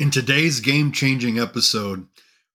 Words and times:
In 0.00 0.10
today's 0.10 0.60
game 0.60 0.92
changing 0.92 1.38
episode, 1.38 2.06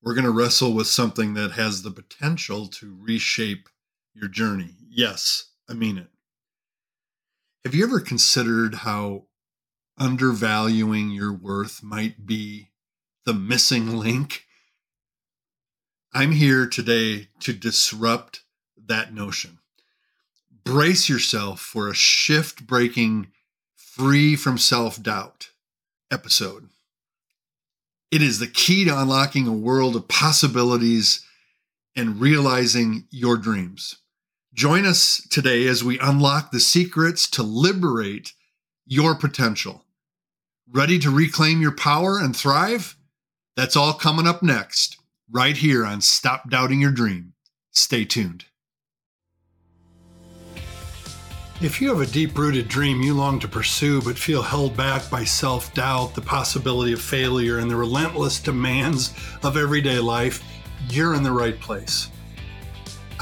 we're 0.02 0.16
going 0.16 0.26
to 0.26 0.32
wrestle 0.32 0.74
with 0.74 0.88
something 0.88 1.36
that 1.36 1.52
has 1.52 1.84
the 1.84 1.92
potential 1.92 2.66
to 2.70 2.98
reshape 3.00 3.70
your 4.16 4.28
journey. 4.28 4.72
Yes, 4.90 5.52
I 5.70 5.76
mean 5.76 6.00
it. 6.00 6.08
Have 7.64 7.76
you 7.76 7.84
ever 7.84 8.00
considered 8.00 8.74
how 8.74 9.28
undervaluing 9.96 11.12
your 11.12 11.32
worth 11.32 11.84
might 11.84 12.26
be 12.26 12.72
the 13.28 13.34
missing 13.36 13.96
link? 13.96 14.46
I'm 16.16 16.32
here 16.32 16.66
today 16.66 17.28
to 17.42 17.54
disrupt 17.54 18.42
that 18.88 19.14
notion. 19.14 19.60
Brace 20.64 21.08
yourself 21.08 21.60
for 21.60 21.90
a 21.90 21.94
shift 21.94 22.66
breaking, 22.66 23.28
free 23.76 24.36
from 24.36 24.58
self 24.58 25.00
doubt 25.00 25.52
episode. 26.10 26.70
It 28.12 28.22
is 28.22 28.40
the 28.40 28.48
key 28.48 28.86
to 28.86 29.00
unlocking 29.00 29.48
a 29.48 29.54
world 29.54 29.96
of 29.96 30.08
possibilities 30.08 31.26
and 31.96 32.20
realizing 32.20 33.08
your 33.10 33.38
dreams. 33.38 33.98
Join 34.54 34.86
us 34.86 35.26
today 35.30 35.68
as 35.68 35.84
we 35.84 36.00
unlock 36.00 36.52
the 36.52 36.60
secrets 36.60 37.30
to 37.32 37.44
liberate 37.44 38.34
your 38.86 39.16
potential. 39.16 39.84
Ready 40.72 40.98
to 41.00 41.12
reclaim 41.12 41.62
your 41.62 41.76
power 41.76 42.20
and 42.20 42.36
thrive? 42.36 42.96
That's 43.56 43.76
all 43.76 43.94
coming 43.94 44.28
up 44.28 44.42
next, 44.44 44.98
right 45.30 45.58
here 45.58 45.86
on 45.86 46.02
Stop 46.02 46.50
Doubting 46.50 46.82
Your 46.82 46.92
Dream. 46.92 47.34
Stay 47.72 48.06
tuned. 48.06 48.46
If 51.62 51.80
you 51.80 51.88
have 51.88 52.02
a 52.02 52.12
deep 52.12 52.38
rooted 52.38 52.68
dream 52.68 53.02
you 53.02 53.14
long 53.14 53.40
to 53.40 53.48
pursue 53.48 54.02
but 54.02 54.18
feel 54.18 54.42
held 54.42 54.76
back 54.76 55.10
by 55.10 55.24
self 55.24 55.74
doubt, 55.74 56.14
the 56.14 56.20
possibility 56.20 56.92
of 56.92 57.02
failure, 57.02 57.60
and 57.60 57.72
the 57.72 57.78
relentless 57.78 58.42
demands 58.42 59.14
of 59.42 59.56
everyday 59.56 60.00
life, 60.00 60.44
you're 60.90 61.14
in 61.14 61.24
the 61.24 61.32
right 61.32 61.58
place. 61.62 62.10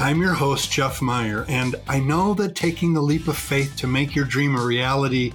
I'm 0.00 0.20
your 0.20 0.34
host, 0.34 0.72
Jeff 0.72 1.00
Meyer, 1.00 1.44
and 1.48 1.76
I 1.86 2.00
know 2.00 2.34
that 2.34 2.56
taking 2.56 2.92
the 2.92 3.00
leap 3.00 3.28
of 3.28 3.38
faith 3.38 3.76
to 3.76 3.86
make 3.86 4.16
your 4.16 4.24
dream 4.24 4.56
a 4.56 4.64
reality 4.64 5.32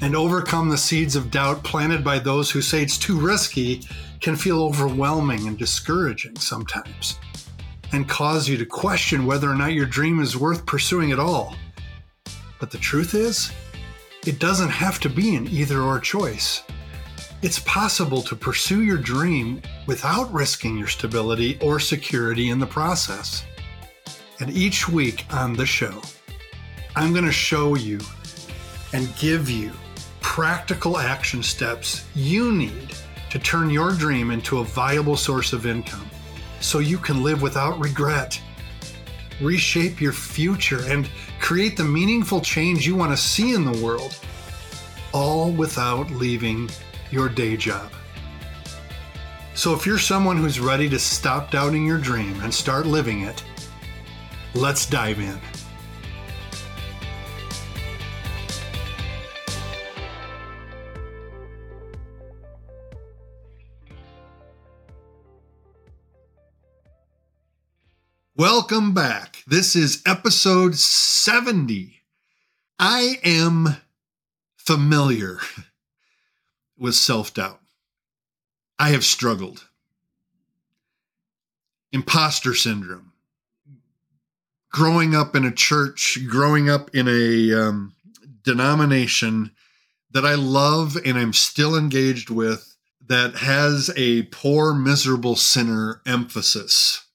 and 0.00 0.16
overcome 0.16 0.68
the 0.68 0.76
seeds 0.76 1.14
of 1.14 1.30
doubt 1.30 1.62
planted 1.62 2.02
by 2.02 2.18
those 2.18 2.50
who 2.50 2.60
say 2.60 2.82
it's 2.82 2.98
too 2.98 3.20
risky 3.20 3.82
can 4.20 4.34
feel 4.34 4.64
overwhelming 4.64 5.46
and 5.46 5.56
discouraging 5.56 6.34
sometimes, 6.34 7.20
and 7.92 8.08
cause 8.08 8.48
you 8.48 8.56
to 8.56 8.66
question 8.66 9.26
whether 9.26 9.48
or 9.48 9.54
not 9.54 9.74
your 9.74 9.86
dream 9.86 10.18
is 10.18 10.36
worth 10.36 10.66
pursuing 10.66 11.12
at 11.12 11.20
all. 11.20 11.54
But 12.58 12.70
the 12.70 12.78
truth 12.78 13.14
is, 13.14 13.52
it 14.26 14.38
doesn't 14.38 14.70
have 14.70 14.98
to 15.00 15.08
be 15.08 15.36
an 15.36 15.46
either 15.48 15.80
or 15.80 16.00
choice. 16.00 16.62
It's 17.42 17.58
possible 17.60 18.22
to 18.22 18.34
pursue 18.34 18.82
your 18.82 18.96
dream 18.96 19.62
without 19.86 20.32
risking 20.32 20.76
your 20.76 20.88
stability 20.88 21.58
or 21.60 21.78
security 21.78 22.50
in 22.50 22.58
the 22.58 22.66
process. 22.66 23.44
And 24.40 24.50
each 24.50 24.88
week 24.88 25.26
on 25.30 25.52
the 25.52 25.66
show, 25.66 26.00
I'm 26.96 27.12
going 27.12 27.24
to 27.24 27.32
show 27.32 27.74
you 27.74 28.00
and 28.92 29.14
give 29.16 29.50
you 29.50 29.72
practical 30.20 30.98
action 30.98 31.42
steps 31.42 32.04
you 32.14 32.52
need 32.52 32.94
to 33.30 33.38
turn 33.38 33.70
your 33.70 33.92
dream 33.92 34.30
into 34.30 34.58
a 34.58 34.64
viable 34.64 35.16
source 35.16 35.52
of 35.52 35.66
income 35.66 36.08
so 36.60 36.78
you 36.78 36.98
can 36.98 37.22
live 37.22 37.42
without 37.42 37.78
regret, 37.78 38.40
reshape 39.40 40.00
your 40.00 40.12
future, 40.12 40.80
and 40.86 41.08
create 41.40 41.76
the 41.76 41.84
meaningful 41.84 42.40
change 42.40 42.86
you 42.86 42.94
want 42.94 43.12
to 43.12 43.16
see 43.16 43.54
in 43.54 43.64
the 43.64 43.84
world, 43.84 44.18
all 45.12 45.50
without 45.52 46.10
leaving 46.10 46.70
your 47.10 47.28
day 47.28 47.56
job. 47.56 47.90
So, 49.54 49.72
if 49.72 49.86
you're 49.86 49.98
someone 49.98 50.36
who's 50.36 50.60
ready 50.60 50.88
to 50.90 50.98
stop 50.98 51.50
doubting 51.50 51.86
your 51.86 51.98
dream 51.98 52.40
and 52.42 52.52
start 52.52 52.86
living 52.86 53.22
it, 53.22 53.42
let's 54.54 54.86
dive 54.86 55.18
in. 55.18 55.40
Welcome 68.38 68.92
back. 68.92 69.42
This 69.46 69.74
is 69.74 70.02
episode 70.04 70.74
70. 70.74 72.02
I 72.78 73.14
am 73.24 73.78
familiar 74.58 75.38
with 76.78 76.96
self 76.96 77.32
doubt. 77.32 77.62
I 78.78 78.90
have 78.90 79.06
struggled. 79.06 79.66
Imposter 81.92 82.52
syndrome. 82.52 83.12
Growing 84.70 85.14
up 85.14 85.34
in 85.34 85.46
a 85.46 85.50
church, 85.50 86.18
growing 86.28 86.68
up 86.68 86.94
in 86.94 87.08
a 87.08 87.58
um, 87.58 87.94
denomination 88.42 89.52
that 90.10 90.26
I 90.26 90.34
love 90.34 90.98
and 91.06 91.16
I'm 91.16 91.32
still 91.32 91.74
engaged 91.74 92.28
with 92.28 92.76
that 93.00 93.36
has 93.36 93.90
a 93.96 94.24
poor, 94.24 94.74
miserable 94.74 95.36
sinner 95.36 96.02
emphasis 96.04 97.05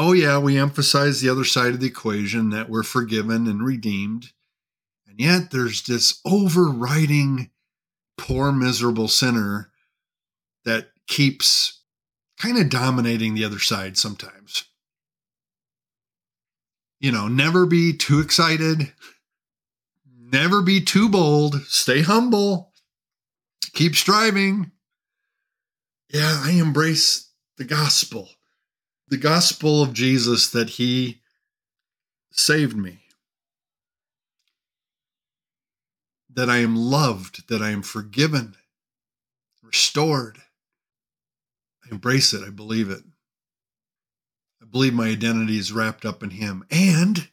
oh, 0.00 0.12
yeah, 0.12 0.38
we 0.38 0.56
emphasize 0.56 1.20
the 1.20 1.28
other 1.28 1.44
side 1.44 1.74
of 1.74 1.80
the 1.80 1.86
equation 1.86 2.48
that 2.48 2.70
we're 2.70 2.82
forgiven 2.82 3.46
and 3.46 3.62
redeemed. 3.62 4.32
And 5.06 5.20
yet 5.20 5.50
there's 5.50 5.82
this 5.82 6.20
overriding 6.24 7.50
poor, 8.16 8.50
miserable 8.50 9.08
sinner 9.08 9.70
that 10.64 10.88
keeps 11.06 11.82
kind 12.38 12.56
of 12.56 12.70
dominating 12.70 13.34
the 13.34 13.44
other 13.44 13.58
side 13.58 13.98
sometimes. 13.98 14.64
You 16.98 17.12
know, 17.12 17.28
never 17.28 17.66
be 17.66 17.94
too 17.94 18.20
excited, 18.20 18.94
never 20.18 20.62
be 20.62 20.80
too 20.80 21.10
bold, 21.10 21.60
stay 21.66 22.00
humble, 22.00 22.72
keep 23.74 23.94
striving. 23.94 24.70
Yeah, 26.08 26.40
I 26.42 26.52
embrace 26.52 27.28
the 27.58 27.64
gospel 27.64 28.30
the 29.10 29.16
gospel 29.16 29.82
of 29.82 29.92
Jesus 29.92 30.48
that 30.50 30.70
he 30.70 31.20
saved 32.30 32.76
me, 32.76 33.00
that 36.32 36.48
I 36.48 36.58
am 36.58 36.76
loved, 36.76 37.48
that 37.48 37.60
I 37.60 37.70
am 37.70 37.82
forgiven, 37.82 38.54
restored. 39.64 40.38
I 41.84 41.90
embrace 41.90 42.32
it. 42.32 42.44
I 42.46 42.50
believe 42.50 42.88
it. 42.88 43.02
I 44.62 44.66
believe 44.66 44.94
my 44.94 45.08
identity 45.08 45.58
is 45.58 45.72
wrapped 45.72 46.04
up 46.04 46.22
in 46.22 46.30
him. 46.30 46.64
And 46.70 47.28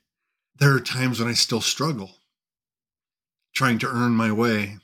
there 0.58 0.74
are 0.74 0.80
times 0.80 1.20
when 1.20 1.30
I 1.30 1.34
still 1.34 1.62
struggle 1.62 2.16
trying 3.54 3.78
to 3.80 3.88
earn 3.88 4.12
my 4.12 4.32
way, 4.32 4.78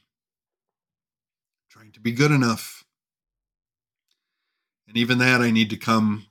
trying 1.69 1.91
to 1.91 1.99
be 1.99 2.11
good 2.11 2.31
enough. 2.31 2.83
And 4.87 4.95
even 4.95 5.17
that, 5.17 5.41
I 5.41 5.49
need 5.49 5.71
to 5.71 5.77
come 5.77 6.27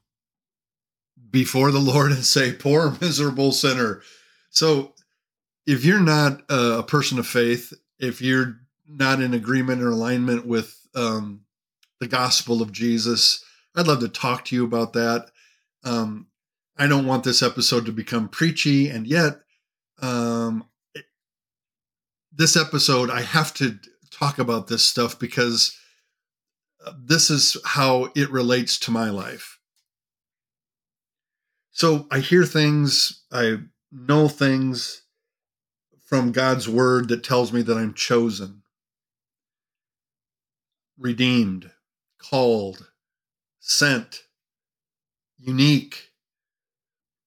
before 1.33 1.73
the 1.73 1.81
Lord 1.81 2.13
and 2.13 2.25
say, 2.25 2.53
Poor 2.53 2.97
miserable 3.01 3.51
sinner. 3.51 4.03
So 4.51 4.95
if 5.67 5.85
you're 5.85 6.01
not 6.01 6.43
a 6.49 6.83
person 6.83 7.19
of 7.19 7.27
faith, 7.27 7.73
if 7.99 8.21
you're 8.21 8.59
not 8.87 9.21
in 9.21 9.35
agreement 9.35 9.83
or 9.83 9.91
alignment 9.91 10.47
with 10.47 10.79
um, 10.95 11.41
the 12.01 12.07
gospel 12.07 12.63
of 12.63 12.73
Jesus, 12.73 13.45
I'd 13.75 13.87
love 13.87 14.01
to 14.01 14.09
talk 14.09 14.45
to 14.47 14.57
you 14.57 14.65
about 14.65 14.93
that. 14.93 15.31
Um, 15.85 16.27
I 16.77 16.87
don't 16.87 17.07
want 17.07 17.25
this 17.25 17.43
episode 17.43 17.87
to 17.87 17.93
become 17.93 18.29
preachy, 18.29 18.89
and 18.89 19.07
yet, 19.07 19.41
um, 20.01 20.65
this 22.35 22.57
episode, 22.57 23.11
I 23.11 23.21
have 23.21 23.53
to 23.55 23.79
talk 24.11 24.39
about 24.39 24.67
this 24.67 24.85
stuff 24.85 25.19
because 25.19 25.79
uh, 26.85 26.93
this 26.99 27.31
is 27.31 27.57
how 27.65 28.11
it 28.17 28.31
relates 28.31 28.79
to 28.81 28.91
my 28.91 29.11
life. 29.11 29.59
So 31.73 32.07
I 32.11 32.21
hear 32.21 32.45
things, 32.45 33.23
I 33.33 33.57
know 33.91 34.29
things 34.29 35.03
from 36.05 36.31
God's 36.31 36.69
word 36.69 37.09
that 37.09 37.25
tells 37.25 37.51
me 37.51 37.63
that 37.63 37.79
I'm 37.79 37.95
chosen, 37.95 38.63
redeemed, 40.99 41.71
called, 42.19 42.91
sent, 43.59 44.25
unique, 45.39 46.11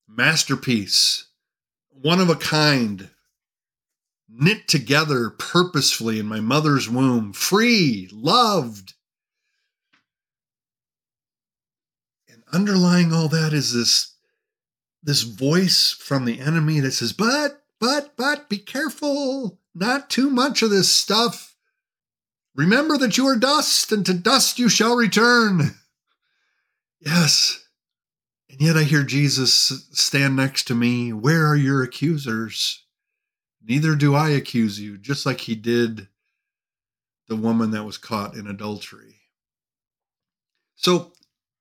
masterpiece, 0.07 1.25
one 1.89 2.19
of 2.19 2.30
a 2.30 2.36
kind, 2.36 3.09
knit 4.30 4.68
together 4.68 5.31
purposefully 5.31 6.19
in 6.19 6.27
my 6.27 6.39
mother's 6.39 6.88
womb, 6.88 7.33
free, 7.33 8.07
loved. 8.12 8.94
And 12.30 12.44
underlying 12.53 13.12
all 13.12 13.27
that 13.30 13.51
is 13.51 13.74
this 13.74 14.14
this 15.05 15.21
voice 15.21 15.91
from 15.91 16.25
the 16.25 16.39
enemy 16.39 16.79
that 16.79 16.91
says, 16.91 17.13
but, 17.13 17.63
but, 17.79 18.17
but, 18.17 18.49
be 18.49 18.57
careful, 18.57 19.59
not 19.73 20.09
too 20.09 20.31
much 20.31 20.63
of 20.63 20.71
this 20.71 20.91
stuff. 20.91 21.55
Remember 22.55 22.97
that 22.97 23.17
you 23.17 23.27
are 23.27 23.35
dust, 23.35 23.91
and 23.91 24.05
to 24.05 24.13
dust 24.13 24.59
you 24.59 24.67
shall 24.67 24.95
return. 24.95 25.75
Yes. 27.01 27.63
And 28.49 28.59
yet 28.59 28.77
I 28.77 28.81
hear 28.81 29.03
Jesus 29.03 29.53
stand 29.91 30.35
next 30.35 30.63
to 30.63 30.73
me. 30.73 31.13
Where 31.13 31.45
are 31.45 31.55
your 31.55 31.83
accusers? 31.83 32.83
Neither 33.63 33.93
do 33.93 34.15
I 34.15 34.29
accuse 34.29 34.79
you, 34.79 34.97
just 34.97 35.23
like 35.23 35.41
he 35.41 35.53
did 35.53 36.07
the 37.27 37.35
woman 37.35 37.69
that 37.71 37.83
was 37.83 37.99
caught 37.99 38.33
in 38.33 38.47
adultery. 38.47 39.17
So, 40.75 41.11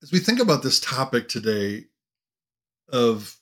as 0.01 0.11
we 0.11 0.17
think 0.17 0.39
about 0.39 0.63
this 0.63 0.79
topic 0.79 1.27
today 1.27 1.85
of 2.89 3.37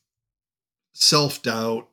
self 0.94 1.42
doubt, 1.42 1.88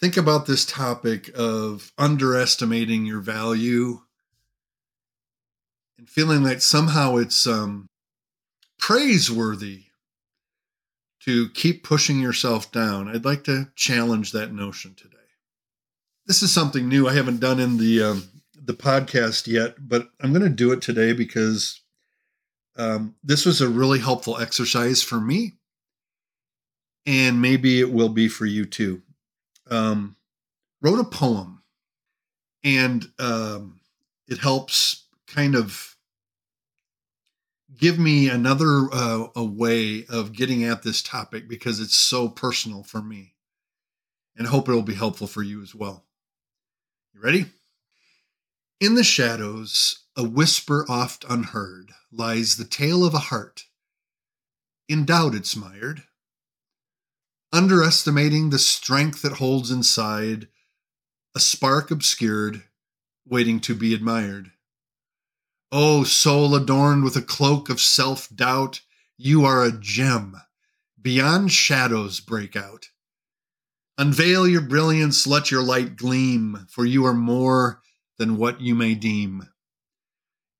think 0.00 0.16
about 0.16 0.46
this 0.46 0.64
topic 0.64 1.30
of 1.34 1.92
underestimating 1.98 3.06
your 3.06 3.20
value 3.20 4.00
and 5.98 6.08
feeling 6.08 6.42
like 6.42 6.62
somehow 6.62 7.16
it's 7.16 7.46
um, 7.46 7.86
praiseworthy 8.78 9.84
to 11.20 11.50
keep 11.50 11.84
pushing 11.84 12.18
yourself 12.18 12.72
down. 12.72 13.08
I'd 13.08 13.26
like 13.26 13.44
to 13.44 13.68
challenge 13.76 14.32
that 14.32 14.52
notion 14.52 14.94
today. 14.94 15.16
This 16.26 16.42
is 16.42 16.52
something 16.52 16.88
new 16.88 17.06
I 17.06 17.14
haven't 17.14 17.40
done 17.40 17.60
in 17.60 17.76
the 17.76 18.02
um, 18.02 18.28
the 18.62 18.74
podcast 18.74 19.46
yet, 19.46 19.76
but 19.78 20.08
I'm 20.20 20.32
going 20.32 20.42
to 20.42 20.48
do 20.48 20.72
it 20.72 20.80
today 20.80 21.12
because 21.12 21.80
um, 22.76 23.14
this 23.22 23.44
was 23.44 23.60
a 23.60 23.68
really 23.68 23.98
helpful 23.98 24.38
exercise 24.38 25.02
for 25.02 25.20
me, 25.20 25.56
and 27.06 27.40
maybe 27.40 27.80
it 27.80 27.92
will 27.92 28.08
be 28.08 28.28
for 28.28 28.46
you 28.46 28.64
too. 28.64 29.02
Um, 29.70 30.16
wrote 30.82 30.98
a 30.98 31.04
poem, 31.04 31.62
and 32.64 33.06
um, 33.18 33.80
it 34.28 34.38
helps 34.38 35.04
kind 35.26 35.54
of 35.54 35.96
give 37.76 37.98
me 37.98 38.28
another 38.28 38.88
uh, 38.92 39.26
a 39.34 39.44
way 39.44 40.04
of 40.08 40.32
getting 40.32 40.64
at 40.64 40.82
this 40.82 41.02
topic 41.02 41.48
because 41.48 41.80
it's 41.80 41.96
so 41.96 42.28
personal 42.28 42.82
for 42.82 43.00
me, 43.00 43.34
and 44.36 44.46
hope 44.46 44.68
it 44.68 44.72
will 44.72 44.82
be 44.82 44.94
helpful 44.94 45.26
for 45.26 45.42
you 45.42 45.62
as 45.62 45.74
well. 45.74 46.04
You 47.14 47.20
ready? 47.20 47.46
In 48.80 48.94
the 48.94 49.04
shadows, 49.04 50.04
a 50.16 50.24
whisper 50.24 50.86
oft 50.88 51.24
unheard, 51.28 51.92
lies 52.10 52.56
the 52.56 52.64
tale 52.64 53.04
of 53.04 53.14
a 53.14 53.18
heart. 53.18 53.64
In 54.88 55.04
doubt 55.04 55.34
it's 55.34 55.54
mired, 55.54 56.04
underestimating 57.52 58.50
the 58.50 58.58
strength 58.58 59.22
that 59.22 59.34
holds 59.34 59.70
inside, 59.70 60.48
a 61.34 61.40
spark 61.40 61.90
obscured, 61.90 62.62
waiting 63.26 63.60
to 63.60 63.74
be 63.74 63.94
admired. 63.94 64.52
O 65.72 66.00
oh, 66.00 66.04
soul 66.04 66.54
adorned 66.54 67.04
with 67.04 67.16
a 67.16 67.22
cloak 67.22 67.68
of 67.68 67.80
self 67.80 68.28
doubt, 68.34 68.80
you 69.16 69.44
are 69.44 69.64
a 69.64 69.72
gem. 69.72 70.36
Beyond 71.00 71.52
shadows 71.52 72.20
break 72.20 72.56
out. 72.56 72.88
Unveil 73.96 74.48
your 74.48 74.62
brilliance, 74.62 75.26
let 75.26 75.50
your 75.50 75.62
light 75.62 75.96
gleam, 75.96 76.66
for 76.70 76.84
you 76.84 77.04
are 77.04 77.14
more 77.14 77.82
than 78.18 78.36
what 78.36 78.60
you 78.60 78.74
may 78.74 78.94
deem. 78.94 79.48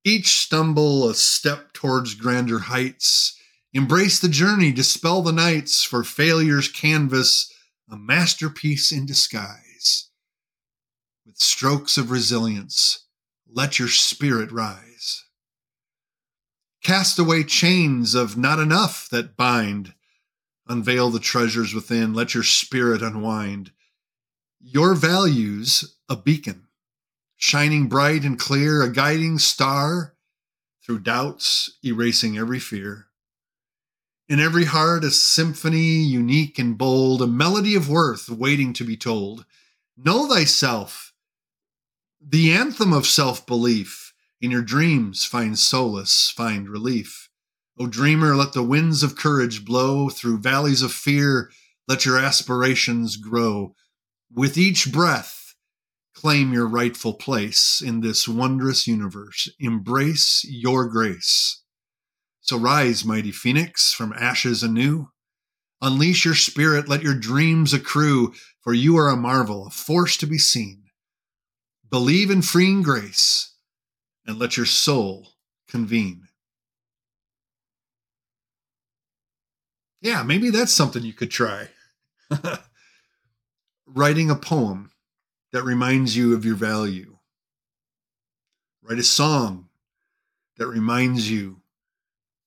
Each 0.04 0.28
stumble 0.28 1.08
a 1.08 1.14
step 1.14 1.72
towards 1.72 2.14
grander 2.14 2.58
heights. 2.58 3.39
Embrace 3.72 4.18
the 4.18 4.28
journey, 4.28 4.72
dispel 4.72 5.22
the 5.22 5.32
nights, 5.32 5.84
for 5.84 6.02
failure's 6.02 6.68
canvas, 6.68 7.52
a 7.88 7.96
masterpiece 7.96 8.90
in 8.90 9.06
disguise. 9.06 10.08
With 11.24 11.38
strokes 11.38 11.96
of 11.96 12.10
resilience, 12.10 13.06
let 13.48 13.78
your 13.78 13.88
spirit 13.88 14.50
rise. 14.50 15.24
Cast 16.82 17.18
away 17.18 17.44
chains 17.44 18.14
of 18.14 18.36
not 18.36 18.58
enough 18.58 19.08
that 19.10 19.36
bind. 19.36 19.94
Unveil 20.66 21.10
the 21.10 21.20
treasures 21.20 21.74
within. 21.74 22.14
Let 22.14 22.34
your 22.34 22.42
spirit 22.42 23.02
unwind. 23.02 23.70
Your 24.60 24.94
values 24.94 25.96
a 26.08 26.16
beacon, 26.16 26.66
shining 27.36 27.88
bright 27.88 28.24
and 28.24 28.38
clear, 28.38 28.82
a 28.82 28.92
guiding 28.92 29.38
star 29.38 30.16
through 30.84 31.00
doubts, 31.00 31.78
erasing 31.84 32.36
every 32.36 32.58
fear. 32.58 33.09
In 34.30 34.38
every 34.38 34.66
heart, 34.66 35.02
a 35.02 35.10
symphony 35.10 36.04
unique 36.04 36.56
and 36.56 36.78
bold, 36.78 37.20
a 37.20 37.26
melody 37.26 37.74
of 37.74 37.90
worth 37.90 38.28
waiting 38.28 38.72
to 38.74 38.84
be 38.84 38.96
told. 38.96 39.44
Know 39.96 40.28
thyself 40.28 41.12
the 42.24 42.52
anthem 42.52 42.92
of 42.92 43.08
self 43.08 43.44
belief. 43.44 44.14
In 44.40 44.52
your 44.52 44.62
dreams, 44.62 45.24
find 45.24 45.58
solace, 45.58 46.30
find 46.30 46.68
relief. 46.68 47.28
O 47.76 47.88
dreamer, 47.88 48.36
let 48.36 48.52
the 48.52 48.62
winds 48.62 49.02
of 49.02 49.16
courage 49.16 49.64
blow 49.64 50.08
through 50.08 50.38
valleys 50.38 50.82
of 50.82 50.92
fear. 50.92 51.50
Let 51.88 52.04
your 52.04 52.16
aspirations 52.16 53.16
grow. 53.16 53.74
With 54.32 54.56
each 54.56 54.92
breath, 54.92 55.56
claim 56.14 56.52
your 56.52 56.68
rightful 56.68 57.14
place 57.14 57.82
in 57.84 58.00
this 58.00 58.28
wondrous 58.28 58.86
universe. 58.86 59.48
Embrace 59.58 60.46
your 60.48 60.88
grace. 60.88 61.59
So 62.50 62.58
rise, 62.58 63.04
mighty 63.04 63.30
phoenix, 63.30 63.92
from 63.92 64.12
ashes 64.12 64.64
anew. 64.64 65.12
Unleash 65.80 66.24
your 66.24 66.34
spirit, 66.34 66.88
let 66.88 67.00
your 67.00 67.14
dreams 67.14 67.72
accrue, 67.72 68.34
for 68.60 68.74
you 68.74 68.98
are 68.98 69.08
a 69.08 69.16
marvel, 69.16 69.68
a 69.68 69.70
force 69.70 70.16
to 70.16 70.26
be 70.26 70.36
seen. 70.36 70.86
Believe 71.88 72.28
in 72.28 72.42
freeing 72.42 72.82
grace 72.82 73.54
and 74.26 74.36
let 74.36 74.56
your 74.56 74.66
soul 74.66 75.28
convene. 75.68 76.26
Yeah, 80.02 80.24
maybe 80.24 80.50
that's 80.50 80.72
something 80.72 81.04
you 81.04 81.12
could 81.12 81.30
try. 81.30 81.68
Writing 83.86 84.28
a 84.28 84.34
poem 84.34 84.90
that 85.52 85.62
reminds 85.62 86.16
you 86.16 86.34
of 86.34 86.44
your 86.44 86.56
value. 86.56 87.16
Write 88.82 88.98
a 88.98 89.04
song 89.04 89.68
that 90.56 90.66
reminds 90.66 91.30
you 91.30 91.59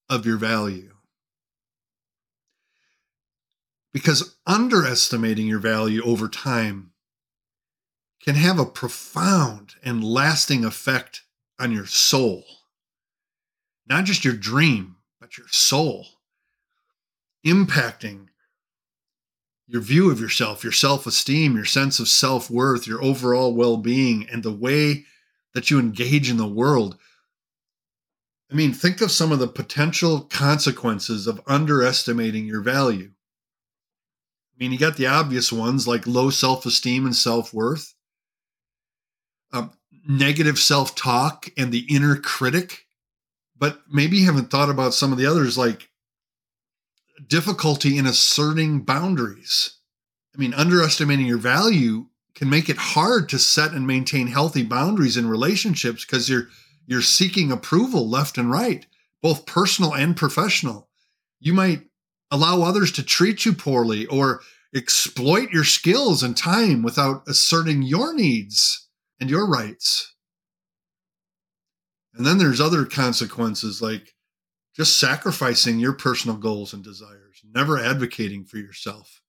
of 0.09 0.25
your 0.25 0.37
value. 0.37 0.93
Because 3.93 4.35
underestimating 4.47 5.47
your 5.47 5.59
value 5.59 6.01
over 6.03 6.27
time 6.27 6.91
can 8.23 8.35
have 8.35 8.57
a 8.57 8.65
profound 8.65 9.75
and 9.83 10.03
lasting 10.03 10.65
effect 10.65 11.21
on 11.59 11.71
your 11.71 11.85
soul. 11.85 12.43
Not 13.87 14.05
just 14.05 14.23
your 14.25 14.33
dream, 14.33 14.95
but 15.19 15.37
your 15.37 15.47
soul. 15.49 16.07
Impacting 17.45 18.27
your 19.67 19.81
view 19.81 20.09
of 20.09 20.19
yourself, 20.19 20.63
your 20.63 20.71
self 20.71 21.05
esteem, 21.05 21.55
your 21.55 21.65
sense 21.65 21.99
of 21.99 22.07
self 22.07 22.49
worth, 22.49 22.87
your 22.87 23.03
overall 23.03 23.53
well 23.53 23.77
being, 23.77 24.27
and 24.31 24.43
the 24.43 24.51
way 24.51 25.05
that 25.53 25.69
you 25.69 25.79
engage 25.79 26.29
in 26.29 26.37
the 26.37 26.47
world. 26.47 26.97
I 28.53 28.55
mean, 28.55 28.71
think 28.71 29.01
of 29.01 29.11
some 29.11 29.31
of 29.31 29.39
the 29.39 29.47
potential 29.47 30.21
consequences 30.21 31.25
of 31.25 31.41
underestimating 31.47 32.45
your 32.45 32.61
value. 32.61 33.09
I 33.09 34.55
mean, 34.59 34.71
you 34.71 34.77
got 34.77 34.95
the 34.95 35.07
obvious 35.07 35.51
ones 35.51 35.87
like 35.87 36.05
low 36.05 36.29
self 36.29 36.63
esteem 36.67 37.07
and 37.07 37.15
self 37.15 37.51
worth 37.51 37.95
um, 39.53 39.71
negative 40.07 40.59
self 40.59 40.93
talk 40.93 41.49
and 41.57 41.71
the 41.71 41.87
inner 41.89 42.15
critic, 42.15 42.85
but 43.57 43.79
maybe 43.91 44.17
you 44.17 44.25
haven't 44.27 44.51
thought 44.51 44.69
about 44.69 44.93
some 44.93 45.11
of 45.11 45.17
the 45.17 45.25
others 45.25 45.57
like 45.57 45.89
difficulty 47.25 47.97
in 47.97 48.05
asserting 48.05 48.81
boundaries. 48.81 49.79
I 50.35 50.39
mean, 50.39 50.53
underestimating 50.53 51.25
your 51.25 51.39
value 51.39 52.05
can 52.35 52.51
make 52.51 52.69
it 52.69 52.77
hard 52.77 53.29
to 53.29 53.39
set 53.39 53.71
and 53.71 53.87
maintain 53.87 54.27
healthy 54.27 54.61
boundaries 54.61 55.17
in 55.17 55.27
relationships 55.27 56.05
because 56.05 56.29
you're 56.29 56.49
you're 56.85 57.01
seeking 57.01 57.51
approval 57.51 58.09
left 58.09 58.37
and 58.37 58.51
right, 58.51 58.85
both 59.21 59.45
personal 59.45 59.93
and 59.93 60.15
professional. 60.15 60.89
You 61.39 61.53
might 61.53 61.83
allow 62.31 62.61
others 62.61 62.91
to 62.93 63.03
treat 63.03 63.45
you 63.45 63.53
poorly 63.53 64.05
or 64.07 64.41
exploit 64.75 65.51
your 65.51 65.63
skills 65.63 66.23
and 66.23 66.35
time 66.35 66.81
without 66.81 67.23
asserting 67.27 67.83
your 67.83 68.13
needs 68.13 68.87
and 69.19 69.29
your 69.29 69.47
rights. 69.47 70.15
And 72.15 72.25
then 72.25 72.37
there's 72.37 72.61
other 72.61 72.85
consequences 72.85 73.81
like 73.81 74.13
just 74.75 74.99
sacrificing 74.99 75.79
your 75.79 75.93
personal 75.93 76.37
goals 76.37 76.73
and 76.73 76.83
desires, 76.83 77.41
never 77.53 77.79
advocating 77.79 78.45
for 78.45 78.57
yourself. 78.57 79.21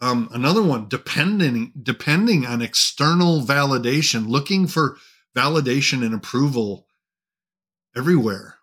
Um, 0.00 0.28
another 0.32 0.62
one, 0.62 0.88
depending 0.88 1.72
depending 1.80 2.44
on 2.44 2.60
external 2.60 3.40
validation, 3.40 4.28
looking 4.28 4.66
for 4.66 4.98
validation 5.36 6.04
and 6.04 6.14
approval 6.14 6.86
everywhere. 7.96 8.56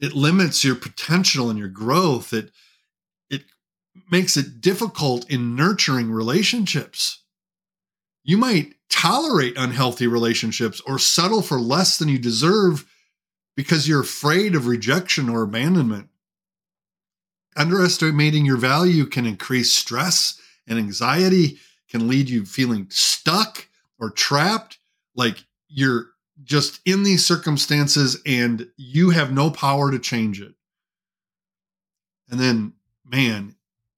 It 0.00 0.14
limits 0.14 0.64
your 0.64 0.76
potential 0.76 1.50
and 1.50 1.58
your 1.58 1.68
growth. 1.68 2.32
It 2.32 2.50
it 3.30 3.44
makes 4.10 4.36
it 4.36 4.60
difficult 4.60 5.30
in 5.30 5.56
nurturing 5.56 6.10
relationships 6.12 7.18
You 8.24 8.36
might 8.36 8.74
tolerate 8.90 9.56
unhealthy 9.56 10.06
relationships 10.06 10.80
or 10.86 10.98
settle 10.98 11.42
for 11.42 11.60
less 11.60 11.98
than 11.98 12.08
you 12.08 12.18
deserve 12.18 12.86
because 13.56 13.88
you're 13.88 14.02
afraid 14.02 14.54
of 14.54 14.66
rejection 14.66 15.28
or 15.28 15.42
abandonment. 15.42 16.08
Underestimating 17.56 18.46
your 18.46 18.56
value 18.56 19.06
can 19.06 19.26
increase 19.26 19.72
stress 19.72 20.40
and 20.66 20.78
anxiety, 20.78 21.58
can 21.88 22.08
lead 22.08 22.28
you 22.30 22.44
feeling 22.46 22.86
stuck 22.90 23.68
or 24.02 24.10
trapped, 24.10 24.78
like 25.14 25.44
you're 25.68 26.08
just 26.42 26.80
in 26.84 27.04
these 27.04 27.24
circumstances 27.24 28.20
and 28.26 28.68
you 28.76 29.10
have 29.10 29.32
no 29.32 29.48
power 29.48 29.92
to 29.92 29.98
change 29.98 30.40
it. 30.40 30.54
And 32.28 32.40
then, 32.40 32.72
man, 33.06 33.54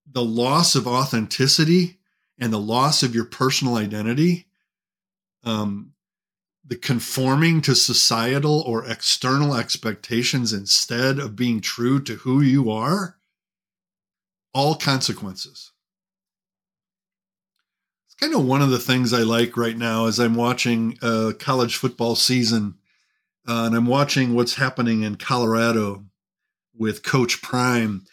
the 0.07 0.25
loss 0.25 0.75
of 0.75 0.87
authenticity 0.87 1.99
and 2.39 2.53
the 2.53 2.61
loss 2.61 3.03
of 3.03 3.15
your 3.15 3.25
personal 3.25 3.77
identity, 3.77 4.47
um, 5.43 5.95
the 6.67 6.77
conforming 6.77 7.63
to 7.63 7.75
societal 7.75 8.61
or 8.61 8.85
external 8.85 9.55
expectations 9.55 10.53
instead 10.53 11.19
of 11.19 11.35
being 11.35 11.63
true 11.63 12.03
to 12.03 12.17
who 12.17 12.43
you 12.43 12.71
are, 12.71 13.17
all 14.53 14.75
consequences. 14.75 15.73
It's 18.15 18.29
kind 18.29 18.35
of 18.35 18.47
one 18.47 18.63
of 18.63 18.71
the 18.71 18.79
things 18.79 19.13
I 19.13 19.23
like 19.23 19.57
right 19.57 19.77
now 19.77 20.07
as 20.07 20.21
I'm 20.21 20.37
watching 20.37 20.99
a 21.03 21.33
college 21.37 21.77
football 21.77 22.15
season 22.15 22.77
uh, 23.47 23.65
and 23.67 23.75
I'm 23.75 23.87
watching 23.87 24.35
what's 24.35 24.55
happening 24.55 25.03
in 25.03 25.17
Colorado 25.17 26.05
with 26.77 27.03
Coach 27.03 27.43
Prime. 27.43 28.05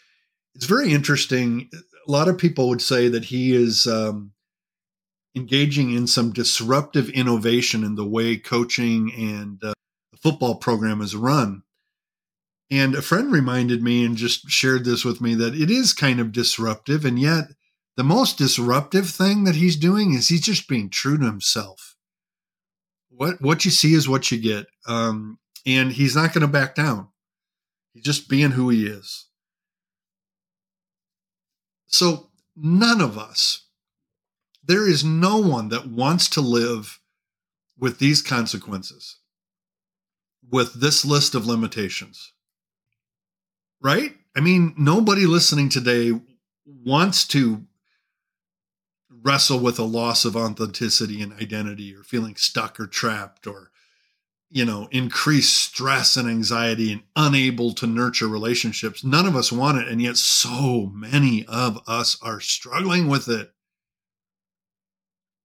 It's 0.54 0.66
very 0.66 0.92
interesting. 0.92 1.70
A 2.06 2.10
lot 2.10 2.28
of 2.28 2.36
people 2.36 2.68
would 2.68 2.82
say 2.82 3.08
that 3.08 3.26
he 3.26 3.54
is 3.54 3.86
um, 3.86 4.32
engaging 5.34 5.92
in 5.94 6.06
some 6.06 6.32
disruptive 6.32 7.08
innovation 7.10 7.84
in 7.84 7.94
the 7.94 8.04
way 8.04 8.36
coaching 8.36 9.12
and 9.16 9.62
uh, 9.62 9.72
the 10.10 10.18
football 10.18 10.56
program 10.56 11.00
is 11.00 11.16
run. 11.16 11.62
And 12.70 12.94
a 12.94 13.02
friend 13.02 13.30
reminded 13.32 13.82
me 13.82 14.04
and 14.04 14.16
just 14.16 14.50
shared 14.50 14.84
this 14.84 15.04
with 15.04 15.20
me 15.20 15.34
that 15.36 15.54
it 15.54 15.70
is 15.70 15.92
kind 15.92 16.20
of 16.20 16.32
disruptive, 16.32 17.04
and 17.04 17.18
yet 17.18 17.44
the 18.02 18.08
most 18.08 18.36
disruptive 18.36 19.08
thing 19.08 19.44
that 19.44 19.54
he's 19.54 19.76
doing 19.76 20.12
is 20.12 20.26
he's 20.26 20.40
just 20.40 20.68
being 20.68 20.90
true 20.90 21.16
to 21.16 21.24
himself. 21.24 21.94
What 23.10 23.40
what 23.40 23.64
you 23.64 23.70
see 23.70 23.94
is 23.94 24.08
what 24.08 24.32
you 24.32 24.40
get, 24.40 24.66
um, 24.88 25.38
and 25.64 25.92
he's 25.92 26.16
not 26.16 26.34
going 26.34 26.40
to 26.40 26.48
back 26.48 26.74
down. 26.74 27.10
He's 27.92 28.02
just 28.02 28.28
being 28.28 28.50
who 28.50 28.70
he 28.70 28.88
is. 28.88 29.28
So 31.86 32.30
none 32.56 33.00
of 33.00 33.16
us, 33.16 33.68
there 34.64 34.88
is 34.88 35.04
no 35.04 35.38
one 35.38 35.68
that 35.68 35.86
wants 35.86 36.28
to 36.30 36.40
live 36.40 36.98
with 37.78 38.00
these 38.00 38.20
consequences, 38.20 39.18
with 40.50 40.74
this 40.74 41.04
list 41.04 41.36
of 41.36 41.46
limitations. 41.46 42.32
Right? 43.80 44.16
I 44.36 44.40
mean, 44.40 44.74
nobody 44.76 45.24
listening 45.24 45.68
today 45.68 46.20
wants 46.66 47.28
to 47.28 47.64
wrestle 49.22 49.60
with 49.60 49.78
a 49.78 49.84
loss 49.84 50.24
of 50.24 50.36
authenticity 50.36 51.22
and 51.22 51.32
identity 51.34 51.94
or 51.94 52.02
feeling 52.02 52.36
stuck 52.36 52.78
or 52.80 52.86
trapped 52.86 53.46
or 53.46 53.70
you 54.50 54.64
know 54.64 54.88
increased 54.90 55.54
stress 55.54 56.16
and 56.16 56.28
anxiety 56.28 56.92
and 56.92 57.02
unable 57.16 57.72
to 57.72 57.86
nurture 57.86 58.28
relationships. 58.28 59.04
None 59.04 59.26
of 59.26 59.36
us 59.36 59.52
want 59.52 59.78
it 59.78 59.88
and 59.88 60.02
yet 60.02 60.16
so 60.16 60.90
many 60.92 61.44
of 61.46 61.80
us 61.86 62.18
are 62.22 62.40
struggling 62.40 63.08
with 63.08 63.28
it. 63.28 63.52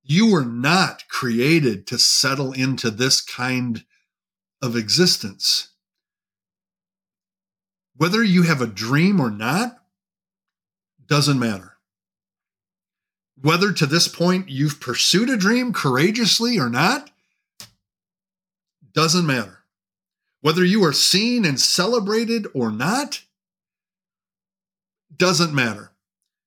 You 0.04 0.32
were 0.32 0.46
not 0.46 1.08
created 1.10 1.86
to 1.88 2.00
settle 2.00 2.54
into 2.54 2.90
this 2.90 3.22
kind 3.22 3.84
of 4.62 4.76
existence. 4.76 5.70
Whether 7.96 8.24
you 8.24 8.44
have 8.44 8.62
a 8.62 8.68
dream 8.68 9.20
or 9.20 9.30
not 9.30 9.80
doesn't 11.08 11.40
matter 11.40 11.77
whether 13.42 13.72
to 13.72 13.86
this 13.86 14.08
point 14.08 14.50
you've 14.50 14.80
pursued 14.80 15.30
a 15.30 15.38
dream 15.38 15.74
courageously 15.74 16.60
or 16.60 16.70
not 16.70 17.10
doesn't 18.94 19.28
matter. 19.28 19.60
Whether 20.42 20.64
you 20.64 20.84
are 20.84 20.94
seen 20.94 21.46
and 21.46 21.60
celebrated 21.60 22.48
or 22.54 22.72
not 22.72 23.22
doesn't 25.16 25.54
matter. 25.54 25.92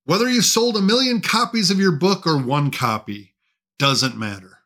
Whether 0.04 0.28
you 0.28 0.42
sold 0.42 0.76
a 0.76 0.82
million 0.82 1.20
copies 1.20 1.70
of 1.70 1.78
your 1.78 1.92
book 1.92 2.26
or 2.26 2.38
one 2.38 2.70
copy 2.70 3.34
doesn't 3.78 4.16
matter. 4.16 4.58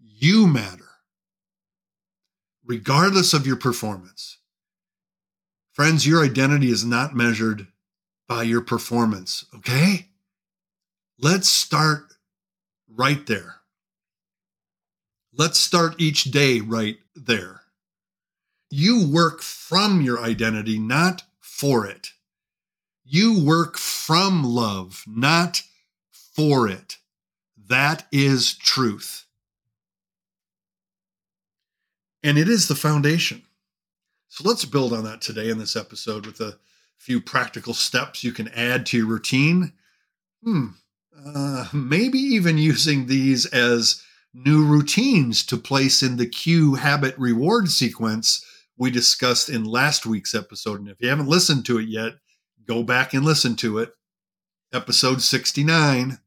You 0.00 0.46
matter, 0.46 0.90
regardless 2.64 3.32
of 3.32 3.46
your 3.46 3.56
performance. 3.56 4.38
Friends, 5.72 6.06
your 6.06 6.24
identity 6.24 6.70
is 6.70 6.84
not 6.84 7.14
measured 7.14 7.66
by 8.28 8.44
your 8.44 8.60
performance, 8.60 9.44
okay? 9.54 10.08
Let's 11.18 11.48
start 11.48 12.14
right 12.88 13.24
there. 13.26 13.56
Let's 15.32 15.58
start 15.58 15.94
each 15.98 16.24
day 16.24 16.60
right 16.60 16.98
there. 17.14 17.62
You 18.70 19.08
work 19.08 19.42
from 19.42 20.00
your 20.00 20.20
identity, 20.20 20.78
not 20.78 21.22
for 21.40 21.86
it. 21.86 22.12
You 23.04 23.44
work 23.44 23.76
from 23.76 24.42
love, 24.42 25.04
not 25.06 25.62
for 26.34 26.68
it. 26.68 26.98
That 27.68 28.06
is 28.10 28.54
truth. 28.54 29.26
And 32.22 32.38
it 32.38 32.48
is 32.48 32.68
the 32.68 32.74
foundation. 32.74 33.42
So 34.28 34.48
let's 34.48 34.64
build 34.64 34.92
on 34.92 35.04
that 35.04 35.20
today 35.20 35.48
in 35.48 35.58
this 35.58 35.76
episode 35.76 36.26
with 36.26 36.40
a 36.40 36.58
few 36.98 37.20
practical 37.20 37.74
steps 37.74 38.24
you 38.24 38.32
can 38.32 38.48
add 38.48 38.86
to 38.86 38.96
your 38.96 39.06
routine. 39.06 39.72
Hmm, 40.42 40.68
uh, 41.24 41.66
maybe 41.72 42.18
even 42.18 42.58
using 42.58 43.06
these 43.06 43.46
as 43.46 44.02
new 44.32 44.64
routines 44.64 45.44
to 45.46 45.56
place 45.56 46.02
in 46.02 46.16
the 46.16 46.26
cue 46.26 46.74
habit 46.74 47.16
reward 47.16 47.70
sequence 47.70 48.44
we 48.76 48.90
discussed 48.90 49.48
in 49.48 49.64
last 49.64 50.04
week's 50.04 50.34
episode. 50.34 50.80
And 50.80 50.88
if 50.88 50.96
you 51.00 51.08
haven't 51.08 51.28
listened 51.28 51.64
to 51.66 51.78
it 51.78 51.88
yet, 51.88 52.14
go 52.66 52.82
back 52.82 53.14
and 53.14 53.24
listen 53.24 53.54
to 53.56 53.78
it. 53.78 53.92
Episode 54.72 55.22
69. 55.22 56.18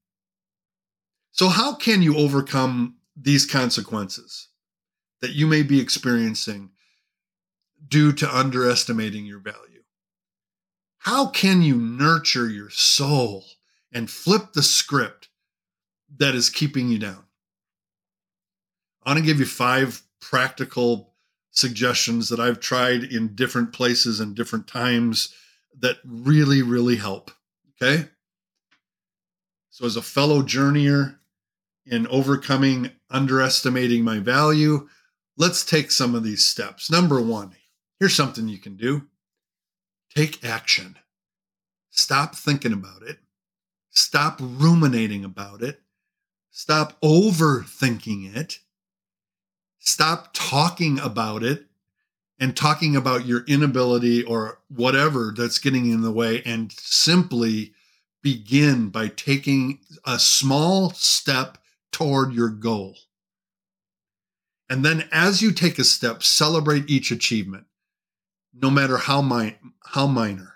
So, 1.31 1.49
how 1.49 1.75
can 1.75 2.01
you 2.01 2.17
overcome 2.17 2.97
these 3.15 3.45
consequences 3.45 4.47
that 5.21 5.31
you 5.31 5.45
may 5.45 5.63
be 5.63 5.79
experiencing 5.81 6.71
due 7.87 8.13
to 8.13 8.35
underestimating 8.37 9.25
your 9.25 9.39
value? 9.39 9.83
How 10.99 11.27
can 11.27 11.61
you 11.61 11.75
nurture 11.75 12.49
your 12.49 12.69
soul? 12.69 13.43
And 13.97 14.11
flip 14.11 14.53
the 14.53 14.61
script 14.61 15.27
that 16.19 16.35
is 16.35 16.51
keeping 16.51 16.87
you 16.87 16.99
down. 16.99 17.23
I 19.03 19.09
want 19.09 19.19
to 19.19 19.25
give 19.25 19.39
you 19.39 19.47
five 19.47 20.03
practical 20.21 21.15
suggestions 21.49 22.29
that 22.29 22.39
I've 22.39 22.59
tried 22.59 23.05
in 23.05 23.33
different 23.33 23.73
places 23.73 24.19
and 24.19 24.35
different 24.35 24.67
times 24.67 25.33
that 25.79 25.97
really, 26.05 26.61
really 26.61 26.97
help. 26.97 27.31
Okay. 27.81 28.07
So, 29.71 29.87
as 29.87 29.95
a 29.95 30.03
fellow 30.03 30.43
journeyer 30.43 31.17
in 31.87 32.05
overcoming 32.05 32.91
underestimating 33.09 34.03
my 34.03 34.19
value, 34.19 34.87
let's 35.37 35.65
take 35.65 35.89
some 35.89 36.13
of 36.13 36.23
these 36.23 36.45
steps. 36.45 36.91
Number 36.91 37.19
one, 37.19 37.55
here's 37.99 38.13
something 38.13 38.47
you 38.47 38.59
can 38.59 38.77
do 38.77 39.07
take 40.15 40.45
action. 40.45 40.97
Stop 41.89 42.35
thinking 42.35 42.73
about 42.73 43.01
it 43.01 43.17
Stop 43.97 44.37
ruminating 44.39 45.25
about 45.25 45.63
it. 45.63 45.81
Stop 46.51 47.01
overthinking 47.01 48.35
it. 48.35 48.59
Stop 49.79 50.29
talking 50.33 50.99
about 50.99 51.41
it 51.41 51.65
and 52.39 52.55
talking 52.55 52.95
about 52.95 53.25
your 53.25 53.43
inability 53.47 54.21
or 54.21 54.59
whatever 54.67 55.33
that's 55.35 55.57
getting 55.57 55.89
in 55.89 56.03
the 56.03 56.11
way 56.11 56.43
and 56.45 56.71
simply 56.73 57.73
begin 58.21 58.89
by 58.89 59.07
taking 59.07 59.79
a 60.05 60.19
small 60.19 60.91
step 60.91 61.57
toward 61.91 62.33
your 62.33 62.49
goal. 62.49 62.95
And 64.69 64.85
then 64.85 65.09
as 65.11 65.41
you 65.41 65.51
take 65.51 65.79
a 65.79 65.83
step, 65.83 66.21
celebrate 66.21 66.87
each 66.87 67.09
achievement, 67.09 67.65
no 68.53 68.69
matter 68.69 68.97
how, 68.97 69.23
mi- 69.23 69.57
how 69.85 70.05
minor. 70.05 70.53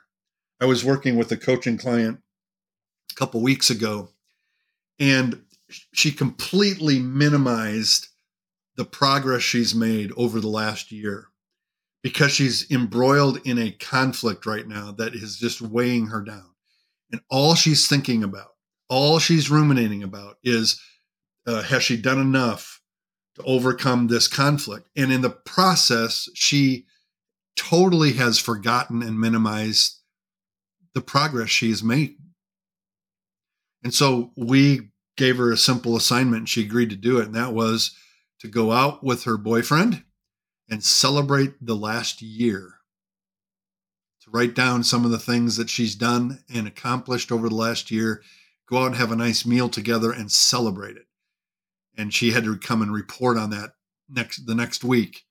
I 0.59 0.65
was 0.65 0.85
working 0.85 1.15
with 1.17 1.31
a 1.31 1.37
coaching 1.37 1.79
client 1.79 2.19
a 3.11 3.15
couple 3.15 3.41
weeks 3.41 3.69
ago, 3.69 4.09
and 4.99 5.41
she 5.93 6.11
completely 6.11 6.99
minimized 6.99 8.07
the 8.75 8.85
progress 8.85 9.41
she's 9.41 9.75
made 9.75 10.11
over 10.17 10.39
the 10.39 10.47
last 10.47 10.91
year 10.91 11.27
because 12.03 12.31
she's 12.31 12.69
embroiled 12.71 13.39
in 13.45 13.57
a 13.57 13.71
conflict 13.71 14.45
right 14.45 14.67
now 14.67 14.91
that 14.91 15.13
is 15.13 15.37
just 15.37 15.61
weighing 15.61 16.07
her 16.07 16.21
down. 16.21 16.49
And 17.11 17.21
all 17.29 17.55
she's 17.55 17.87
thinking 17.87 18.23
about, 18.23 18.53
all 18.89 19.19
she's 19.19 19.51
ruminating 19.51 20.03
about 20.03 20.37
is 20.43 20.81
uh, 21.45 21.61
has 21.61 21.83
she 21.83 21.97
done 21.97 22.19
enough 22.19 22.81
to 23.35 23.43
overcome 23.43 24.07
this 24.07 24.27
conflict? 24.27 24.89
And 24.95 25.11
in 25.11 25.21
the 25.21 25.29
process, 25.29 26.29
she 26.33 26.85
totally 27.55 28.13
has 28.13 28.39
forgotten 28.39 29.01
and 29.01 29.19
minimized 29.19 29.99
the 30.93 31.01
progress 31.01 31.49
she's 31.49 31.83
made. 31.83 32.15
And 33.83 33.93
so 33.93 34.31
we 34.35 34.91
gave 35.17 35.37
her 35.37 35.51
a 35.51 35.57
simple 35.57 35.95
assignment 35.95 36.39
and 36.41 36.49
she 36.49 36.63
agreed 36.63 36.89
to 36.91 36.95
do 36.95 37.19
it. 37.19 37.25
And 37.25 37.35
that 37.35 37.53
was 37.53 37.95
to 38.39 38.47
go 38.47 38.71
out 38.71 39.03
with 39.03 39.23
her 39.23 39.37
boyfriend 39.37 40.03
and 40.69 40.83
celebrate 40.83 41.53
the 41.61 41.75
last 41.75 42.21
year. 42.21 42.75
To 44.23 44.31
write 44.31 44.55
down 44.55 44.83
some 44.83 45.03
of 45.03 45.11
the 45.11 45.19
things 45.19 45.57
that 45.57 45.69
she's 45.69 45.95
done 45.95 46.43
and 46.53 46.67
accomplished 46.67 47.31
over 47.31 47.49
the 47.49 47.55
last 47.55 47.91
year, 47.91 48.21
go 48.69 48.79
out 48.79 48.87
and 48.87 48.95
have 48.95 49.11
a 49.11 49.15
nice 49.15 49.45
meal 49.45 49.67
together 49.67 50.11
and 50.11 50.31
celebrate 50.31 50.95
it. 50.95 51.07
And 51.97 52.13
she 52.13 52.31
had 52.31 52.45
to 52.45 52.57
come 52.57 52.81
and 52.81 52.93
report 52.93 53.37
on 53.37 53.49
that 53.49 53.73
next 54.09 54.45
the 54.45 54.55
next 54.55 54.83
week. 54.83 55.23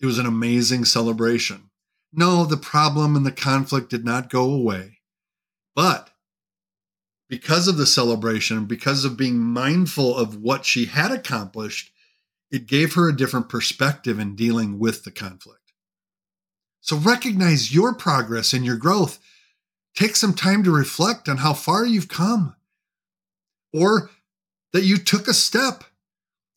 It 0.00 0.06
was 0.06 0.18
an 0.18 0.26
amazing 0.26 0.84
celebration. 0.84 1.70
No, 2.12 2.44
the 2.44 2.56
problem 2.56 3.16
and 3.16 3.26
the 3.26 3.32
conflict 3.32 3.90
did 3.90 4.04
not 4.04 4.30
go 4.30 4.44
away. 4.52 4.98
But 5.74 6.10
because 7.28 7.68
of 7.68 7.76
the 7.76 7.86
celebration, 7.86 8.64
because 8.64 9.04
of 9.04 9.16
being 9.16 9.38
mindful 9.38 10.16
of 10.16 10.36
what 10.36 10.64
she 10.64 10.86
had 10.86 11.12
accomplished, 11.12 11.92
it 12.50 12.66
gave 12.66 12.94
her 12.94 13.08
a 13.08 13.16
different 13.16 13.48
perspective 13.48 14.18
in 14.18 14.34
dealing 14.34 14.78
with 14.78 15.04
the 15.04 15.10
conflict. 15.10 15.72
So 16.80 16.96
recognize 16.96 17.74
your 17.74 17.94
progress 17.94 18.54
and 18.54 18.64
your 18.64 18.76
growth. 18.76 19.18
Take 19.94 20.16
some 20.16 20.32
time 20.32 20.62
to 20.64 20.70
reflect 20.70 21.28
on 21.28 21.38
how 21.38 21.52
far 21.52 21.84
you've 21.84 22.08
come 22.08 22.56
or 23.72 24.10
that 24.72 24.84
you 24.84 24.96
took 24.96 25.28
a 25.28 25.34
step 25.34 25.84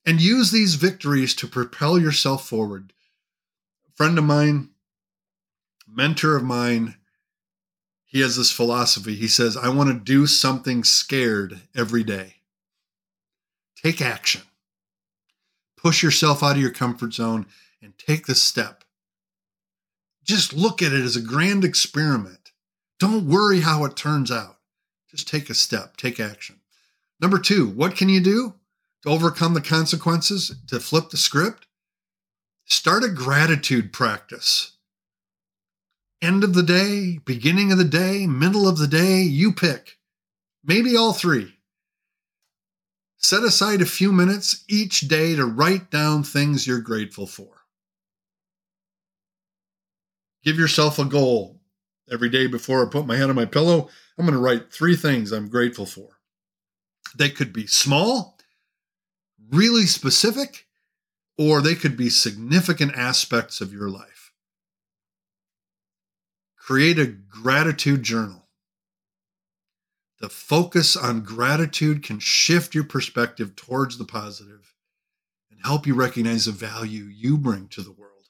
and 0.06 0.22
use 0.22 0.52
these 0.52 0.76
victories 0.76 1.36
to 1.36 1.48
propel 1.48 2.00
yourself 2.00 2.48
forward. 2.48 2.94
A 3.88 3.92
friend 3.92 4.18
of 4.18 4.24
mine, 4.24 4.70
mentor 5.88 6.38
of 6.38 6.44
mine, 6.44 6.96
he 8.12 8.20
has 8.20 8.36
this 8.36 8.52
philosophy. 8.52 9.16
He 9.16 9.30
says, 9.30 9.56
I 9.56 9.70
want 9.70 9.90
to 9.90 9.96
do 9.96 10.28
something 10.28 10.84
scared 10.84 11.62
every 11.74 12.04
day. 12.04 12.36
Take 13.82 14.02
action. 14.02 14.42
Push 15.78 16.04
yourself 16.04 16.44
out 16.44 16.58
of 16.58 16.62
your 16.62 16.72
comfort 16.72 17.14
zone 17.14 17.46
and 17.82 17.98
take 17.98 18.26
the 18.26 18.36
step. 18.36 18.84
Just 20.26 20.52
look 20.54 20.82
at 20.82 20.92
it 20.92 21.02
as 21.02 21.16
a 21.16 21.22
grand 21.22 21.64
experiment. 21.64 22.52
Don't 23.00 23.30
worry 23.30 23.62
how 23.62 23.86
it 23.86 23.96
turns 23.96 24.30
out. 24.30 24.58
Just 25.10 25.30
take 25.30 25.50
a 25.50 25.54
step, 25.54 25.96
take 25.96 26.20
action. 26.20 26.60
Number 27.22 27.40
two, 27.40 27.70
what 27.70 27.96
can 27.96 28.10
you 28.10 28.20
do 28.20 28.56
to 29.04 29.10
overcome 29.10 29.54
the 29.54 29.62
consequences, 29.62 30.54
to 30.68 30.82
flip 30.82 31.12
the 31.12 31.18
script? 31.18 31.66
Start 32.66 33.06
a 33.06 33.10
gratitude 33.10 33.94
practice. 33.94 34.74
End 36.22 36.44
of 36.44 36.54
the 36.54 36.64
day, 36.64 37.20
beginning 37.26 37.72
of 37.72 37.80
the 37.80 37.84
day, 37.84 38.28
middle 38.28 38.68
of 38.68 38.78
the 38.78 38.88
day, 38.88 39.22
you 39.22 39.52
pick. 39.52 39.98
Maybe 40.64 40.96
all 40.96 41.14
three. 41.14 41.58
Set 43.18 43.44
aside 43.44 43.82
a 43.82 43.86
few 43.86 44.12
minutes 44.12 44.64
each 44.68 45.02
day 45.02 45.36
to 45.36 45.46
write 45.46 45.90
down 45.90 46.24
things 46.24 46.68
you're 46.68 46.80
grateful 46.80 47.26
for. 47.26 47.62
Give 50.44 50.58
yourself 50.58 51.00
a 51.00 51.06
goal. 51.06 51.60
Every 52.12 52.30
day 52.30 52.46
before 52.46 52.86
I 52.86 52.90
put 52.90 53.08
my 53.08 53.16
head 53.16 53.30
on 53.30 53.36
my 53.36 53.46
pillow, 53.46 53.90
I'm 54.18 54.26
going 54.26 54.38
to 54.38 54.44
write 54.44 54.72
three 54.72 54.96
things 54.96 55.32
I'm 55.32 55.50
grateful 55.50 55.86
for. 55.86 56.20
They 57.16 57.30
could 57.30 57.52
be 57.52 57.66
small, 57.66 58.38
really 59.50 59.86
specific, 59.86 60.68
or 61.38 61.62
they 61.62 61.74
could 61.74 61.98
be 61.98 62.10
significant 62.10 62.96
aspects 62.96 63.62
of 63.62 63.74
your 63.74 63.90
life. 63.90 64.21
Create 66.72 67.00
a 67.00 67.06
gratitude 67.06 68.02
journal. 68.02 68.48
The 70.22 70.30
focus 70.30 70.96
on 70.96 71.20
gratitude 71.20 72.02
can 72.02 72.20
shift 72.20 72.74
your 72.74 72.86
perspective 72.86 73.58
towards 73.58 73.98
the 73.98 74.06
positive 74.06 74.74
and 75.52 75.60
help 75.66 75.86
you 75.86 75.96
recognize 75.96 76.46
the 76.46 76.54
value 76.54 77.04
you 77.04 77.38
bring 77.38 77.68
to 77.72 77.82
the 77.82 77.92
world. 77.92 78.30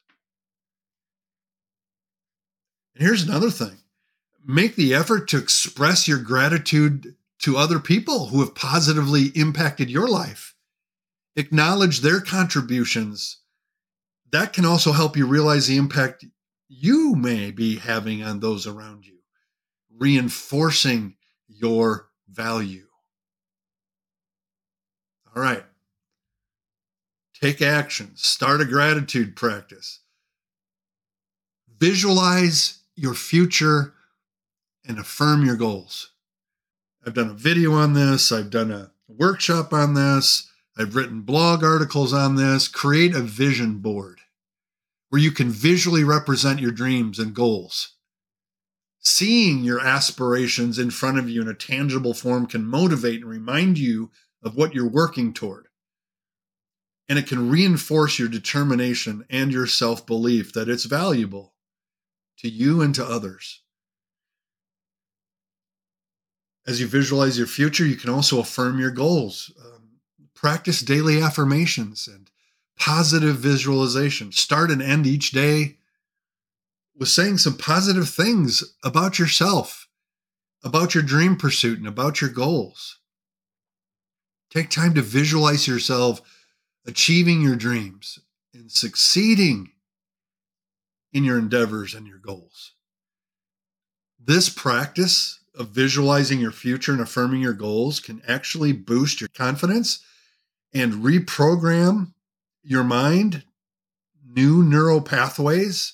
And 2.95 3.06
here's 3.06 3.21
another 3.21 3.51
thing 3.51 3.77
make 4.43 4.75
the 4.75 4.95
effort 4.95 5.27
to 5.27 5.38
express 5.38 6.08
your 6.08 6.17
gratitude 6.17 7.13
to 7.41 7.58
other 7.58 7.77
people 7.77 8.25
who 8.25 8.39
have 8.39 8.56
positively 8.56 9.25
impacted 9.36 9.88
your 9.88 10.08
life. 10.08 10.56
Acknowledge 11.36 11.99
their 11.99 12.19
contributions. 12.19 13.38
That 14.32 14.51
can 14.51 14.65
also 14.65 14.93
help 14.93 15.15
you 15.15 15.27
realize 15.27 15.67
the 15.67 15.77
impact 15.77 16.25
you 16.73 17.15
may 17.15 17.51
be 17.51 17.75
having 17.75 18.23
on 18.23 18.39
those 18.39 18.65
around 18.65 19.05
you, 19.05 19.17
reinforcing 19.97 21.15
your 21.49 22.07
value. 22.29 22.88
All 25.36 25.43
right. 25.43 25.65
Take 27.41 27.62
action. 27.62 28.12
Start 28.15 28.62
a 28.62 28.65
gratitude 28.65 29.36
practice. 29.36 29.99
Visualize 31.77 32.79
your 32.95 33.15
future 33.15 33.93
and 34.88 34.97
affirm 34.97 35.45
your 35.45 35.57
goals. 35.57 36.12
I've 37.05 37.15
done 37.15 37.31
a 37.31 37.34
video 37.34 37.73
on 37.73 37.93
this, 37.93 38.31
I've 38.31 38.49
done 38.49 38.71
a 38.71 38.91
workshop 39.10 39.73
on 39.73 39.95
this, 39.95 40.49
I've 40.77 40.95
written 40.95 41.21
blog 41.21 41.63
articles 41.65 42.13
on 42.13 42.36
this. 42.36 42.67
Create 42.67 43.13
a 43.13 43.21
vision 43.21 43.79
board 43.79 44.20
where 45.12 45.21
you 45.21 45.32
can 45.32 45.50
visually 45.50 46.06
represent 46.06 46.62
your 46.62 46.71
dreams 46.71 47.19
and 47.19 47.34
goals. 47.34 47.95
Seeing 49.02 49.62
your 49.62 49.82
aspirations 49.82 50.80
in 50.80 50.89
front 50.89 51.19
of 51.19 51.30
you 51.30 51.41
in 51.41 51.50
a 51.50 51.54
tangible 51.54 52.13
form 52.13 52.47
can 52.47 52.65
motivate 52.65 53.19
and 53.19 53.30
remind 53.30 53.78
you 53.78 54.10
of 54.41 54.56
what 54.56 54.74
you're 54.74 54.88
working 54.88 55.34
toward. 55.34 55.67
And 57.10 57.19
it 57.19 57.28
can 57.28 57.50
reinforce 57.50 58.19
your 58.19 58.30
determination 58.30 59.26
and 59.30 59.52
your 59.52 59.67
self 59.67 60.06
belief 60.06 60.54
that 60.54 60.69
it's 60.69 60.86
valuable 60.86 61.56
to 62.38 62.47
you 62.47 62.82
and 62.82 62.95
to 62.95 63.04
others. 63.04 63.63
As 66.65 66.80
you 66.80 66.88
visualize 66.88 67.38
your 67.38 67.47
future, 67.47 67.86
you 67.86 67.97
can 67.97 68.12
also 68.12 68.39
affirm 68.39 68.80
your 68.80 68.91
goals. 68.91 69.52
Um, 69.62 70.00
practice 70.34 70.80
daily 70.80 71.21
affirmations 71.21 72.08
and 72.08 72.32
positive 72.79 73.38
visualization. 73.38 74.31
Start 74.31 74.71
and 74.71 74.81
end 74.81 75.05
each 75.05 75.31
day 75.31 75.77
with 76.97 77.10
saying 77.10 77.38
some 77.38 77.57
positive 77.57 78.10
things 78.10 78.75
about 78.84 79.19
yourself, 79.19 79.88
about 80.63 80.93
your 80.93 81.03
dream 81.03 81.36
pursuit, 81.36 81.79
and 81.79 81.88
about 81.88 82.21
your 82.21 82.29
goals. 82.29 82.99
Take 84.49 84.69
time 84.69 84.93
to 84.95 85.01
visualize 85.01 85.67
yourself 85.67 86.21
achieving 86.86 87.41
your 87.41 87.55
dreams 87.55 88.19
and 88.53 88.71
succeeding 88.71 89.71
in 91.13 91.23
your 91.23 91.38
endeavors 91.38 91.93
and 91.93 92.07
your 92.07 92.17
goals. 92.17 92.73
This 94.19 94.49
practice 94.49 95.39
of 95.55 95.69
visualizing 95.69 96.39
your 96.39 96.51
future 96.51 96.91
and 96.91 97.01
affirming 97.01 97.41
your 97.41 97.53
goals 97.53 97.99
can 97.99 98.21
actually 98.27 98.71
boost 98.71 99.19
your 99.19 99.29
confidence 99.29 100.03
and 100.73 100.93
reprogram 100.93 102.13
your 102.63 102.84
mind 102.84 103.43
new 104.34 104.63
neural 104.63 105.02
pathways 105.02 105.93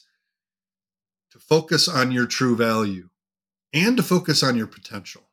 to 1.32 1.40
focus 1.40 1.88
on 1.88 2.12
your 2.12 2.26
true 2.26 2.56
value 2.56 3.10
and 3.74 3.98
to 3.98 4.04
focus 4.04 4.44
on 4.44 4.56
your 4.56 4.68
potential. 4.68 5.24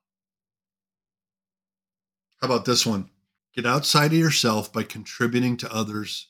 How 2.41 2.47
about 2.47 2.65
this 2.65 2.85
one? 2.85 3.11
Get 3.55 3.67
outside 3.67 4.13
of 4.13 4.19
yourself 4.19 4.73
by 4.73 4.83
contributing 4.83 5.57
to 5.59 5.73
others 5.73 6.29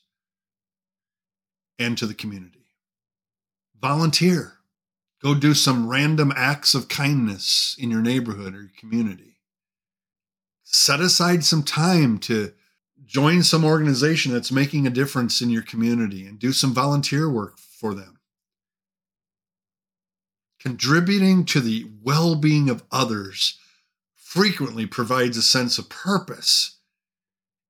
and 1.79 1.97
to 1.97 2.05
the 2.05 2.13
community. 2.13 2.65
Volunteer. 3.81 4.53
Go 5.21 5.33
do 5.33 5.53
some 5.53 5.89
random 5.89 6.31
acts 6.35 6.75
of 6.75 6.87
kindness 6.87 7.75
in 7.79 7.89
your 7.89 8.01
neighborhood 8.01 8.53
or 8.53 8.61
your 8.61 8.71
community. 8.77 9.37
Set 10.63 10.99
aside 10.99 11.43
some 11.43 11.63
time 11.63 12.19
to 12.19 12.53
join 13.05 13.43
some 13.43 13.63
organization 13.63 14.33
that's 14.33 14.51
making 14.51 14.87
a 14.87 14.91
difference 14.91 15.41
in 15.41 15.49
your 15.49 15.61
community 15.61 16.25
and 16.25 16.39
do 16.39 16.51
some 16.51 16.73
volunteer 16.73 17.29
work 17.29 17.57
for 17.57 17.93
them. 17.93 18.19
Contributing 20.59 21.45
to 21.45 21.59
the 21.59 21.85
well 22.01 22.35
being 22.35 22.69
of 22.69 22.83
others 22.91 23.59
frequently 24.15 24.85
provides 24.85 25.37
a 25.37 25.41
sense 25.41 25.77
of 25.77 25.89
purpose 25.89 26.79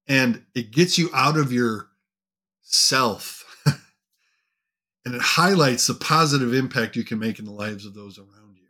and 0.07 0.43
it 0.53 0.71
gets 0.71 0.97
you 0.97 1.09
out 1.13 1.37
of 1.37 1.51
your 1.51 1.89
self 2.61 3.43
and 5.05 5.15
it 5.15 5.21
highlights 5.21 5.87
the 5.87 5.93
positive 5.93 6.53
impact 6.53 6.95
you 6.95 7.03
can 7.03 7.19
make 7.19 7.39
in 7.39 7.45
the 7.45 7.51
lives 7.51 7.85
of 7.85 7.93
those 7.93 8.17
around 8.17 8.57
you. 8.57 8.67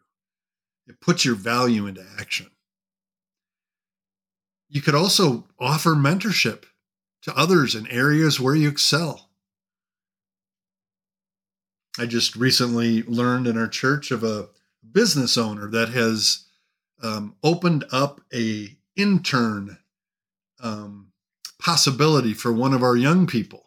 It 0.87 0.99
puts 0.99 1.25
your 1.25 1.35
value 1.35 1.87
into 1.87 2.05
action. 2.19 2.49
You 4.69 4.81
could 4.81 4.95
also 4.95 5.45
offer 5.59 5.91
mentorship 5.91 6.63
to 7.23 7.35
others 7.37 7.75
in 7.75 7.87
areas 7.87 8.39
where 8.39 8.55
you 8.55 8.69
excel. 8.69 9.29
I 11.97 12.05
just 12.05 12.35
recently 12.35 13.03
learned 13.03 13.47
in 13.47 13.57
our 13.57 13.67
church 13.67 14.11
of 14.11 14.23
a 14.23 14.49
business 14.91 15.37
owner 15.37 15.69
that 15.69 15.89
has 15.89 16.45
um, 17.01 17.35
opened 17.43 17.85
up 17.91 18.21
a 18.33 18.75
intern 18.95 19.77
um, 20.61 21.11
possibility 21.59 22.33
for 22.33 22.51
one 22.51 22.73
of 22.73 22.83
our 22.83 22.95
young 22.95 23.27
people, 23.27 23.65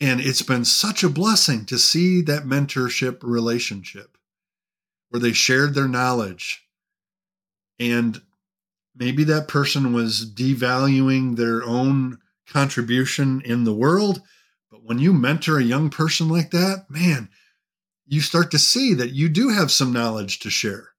and 0.00 0.20
it's 0.20 0.42
been 0.42 0.64
such 0.64 1.04
a 1.04 1.08
blessing 1.08 1.64
to 1.66 1.78
see 1.78 2.20
that 2.22 2.44
mentorship 2.44 3.18
relationship 3.22 4.16
where 5.10 5.20
they 5.20 5.32
shared 5.32 5.74
their 5.74 5.88
knowledge, 5.88 6.66
and 7.78 8.22
maybe 8.96 9.24
that 9.24 9.48
person 9.48 9.92
was 9.92 10.30
devaluing 10.34 11.36
their 11.36 11.62
own 11.62 12.18
contribution 12.46 13.42
in 13.44 13.64
the 13.64 13.74
world 13.74 14.22
but 14.76 14.84
when 14.84 14.98
you 14.98 15.14
mentor 15.14 15.58
a 15.58 15.64
young 15.64 15.88
person 15.88 16.28
like 16.28 16.50
that, 16.50 16.90
man, 16.90 17.30
you 18.06 18.20
start 18.20 18.50
to 18.50 18.58
see 18.58 18.92
that 18.92 19.12
you 19.12 19.30
do 19.30 19.48
have 19.48 19.70
some 19.70 19.92
knowledge 19.92 20.38
to 20.40 20.50
share, 20.50 20.90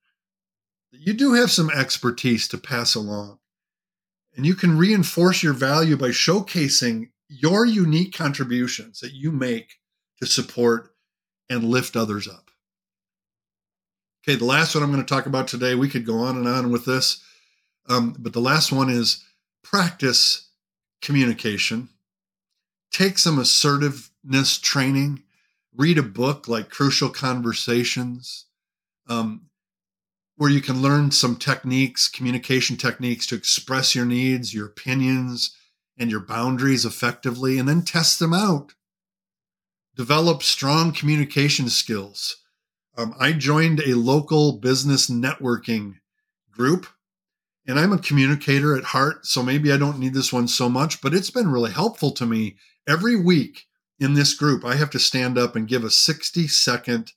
that 0.91 1.01
you 1.01 1.13
do 1.13 1.33
have 1.33 1.51
some 1.51 1.69
expertise 1.69 2.47
to 2.47 2.57
pass 2.57 2.95
along. 2.95 3.37
And 4.35 4.47
you 4.47 4.55
can 4.55 4.79
reinforce 4.79 5.43
your 5.43 5.53
value 5.53 5.95
by 5.95 6.09
showcasing 6.09 7.11
your 7.27 7.65
unique 7.65 8.15
contributions 8.15 8.99
that 9.01 9.13
you 9.13 9.31
make 9.31 9.75
to 10.21 10.25
support 10.25 10.95
and 11.49 11.63
lift 11.63 11.95
others 11.95 12.27
up. 12.27 12.49
Okay, 14.23 14.37
the 14.37 14.45
last 14.45 14.73
one 14.73 14.83
I'm 14.83 14.91
going 14.91 15.05
to 15.05 15.13
talk 15.13 15.25
about 15.27 15.47
today, 15.47 15.75
we 15.75 15.89
could 15.89 16.05
go 16.05 16.19
on 16.19 16.35
and 16.35 16.47
on 16.47 16.71
with 16.71 16.85
this, 16.85 17.23
um, 17.87 18.15
but 18.19 18.33
the 18.33 18.41
last 18.41 18.71
one 18.71 18.89
is 18.89 19.23
practice 19.63 20.49
communication 21.01 21.89
take 22.91 23.17
some 23.17 23.37
assertiveness 23.39 24.57
training, 24.57 25.23
read 25.75 25.97
a 25.97 26.03
book 26.03 26.47
like 26.47 26.69
Crucial 26.69 27.09
Conversations, 27.09 28.45
um, 29.07 29.49
where 30.35 30.49
you 30.49 30.61
can 30.61 30.81
learn 30.81 31.11
some 31.11 31.35
techniques, 31.35 32.07
communication 32.07 32.77
techniques 32.77 33.27
to 33.27 33.35
express 33.35 33.95
your 33.95 34.05
needs, 34.05 34.53
your 34.53 34.65
opinions, 34.65 35.55
and 35.97 36.11
your 36.11 36.19
boundaries 36.19 36.85
effectively, 36.85 37.57
and 37.57 37.67
then 37.67 37.81
test 37.81 38.19
them 38.19 38.33
out. 38.33 38.73
Develop 39.95 40.43
strong 40.43 40.91
communication 40.91 41.69
skills. 41.69 42.37
Um, 42.95 43.15
I 43.19 43.33
joined 43.33 43.79
a 43.81 43.95
local 43.95 44.53
business 44.53 45.09
networking 45.09 45.95
group 46.51 46.87
and 47.67 47.79
I'm 47.79 47.93
a 47.93 47.99
communicator 47.99 48.75
at 48.75 48.85
heart, 48.85 49.25
so 49.25 49.43
maybe 49.43 49.71
I 49.71 49.77
don't 49.77 49.99
need 49.99 50.13
this 50.13 50.31
one 50.31 50.47
so 50.47 50.69
much, 50.69 51.01
but 51.01 51.13
it's 51.13 51.29
been 51.29 51.51
really 51.51 51.71
helpful 51.71 52.11
to 52.11 52.25
me 52.25 52.55
every 52.87 53.15
week 53.15 53.67
in 53.99 54.13
this 54.13 54.33
group, 54.33 54.63
I 54.63 54.75
have 54.75 54.89
to 54.91 54.99
stand 54.99 55.37
up 55.37 55.55
and 55.55 55.67
give 55.67 55.83
a 55.83 55.89
60 55.89 56.47
second 56.47 57.13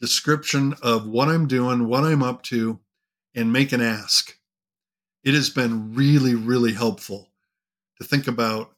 description 0.00 0.74
of 0.82 1.06
what 1.06 1.28
I'm 1.28 1.46
doing, 1.46 1.86
what 1.86 2.04
I'm 2.04 2.22
up 2.22 2.42
to, 2.44 2.80
and 3.34 3.52
make 3.52 3.72
an 3.72 3.80
ask. 3.80 4.36
It 5.22 5.34
has 5.34 5.50
been 5.50 5.94
really, 5.94 6.34
really 6.34 6.72
helpful 6.72 7.30
to 7.98 8.04
think 8.04 8.26
about 8.26 8.74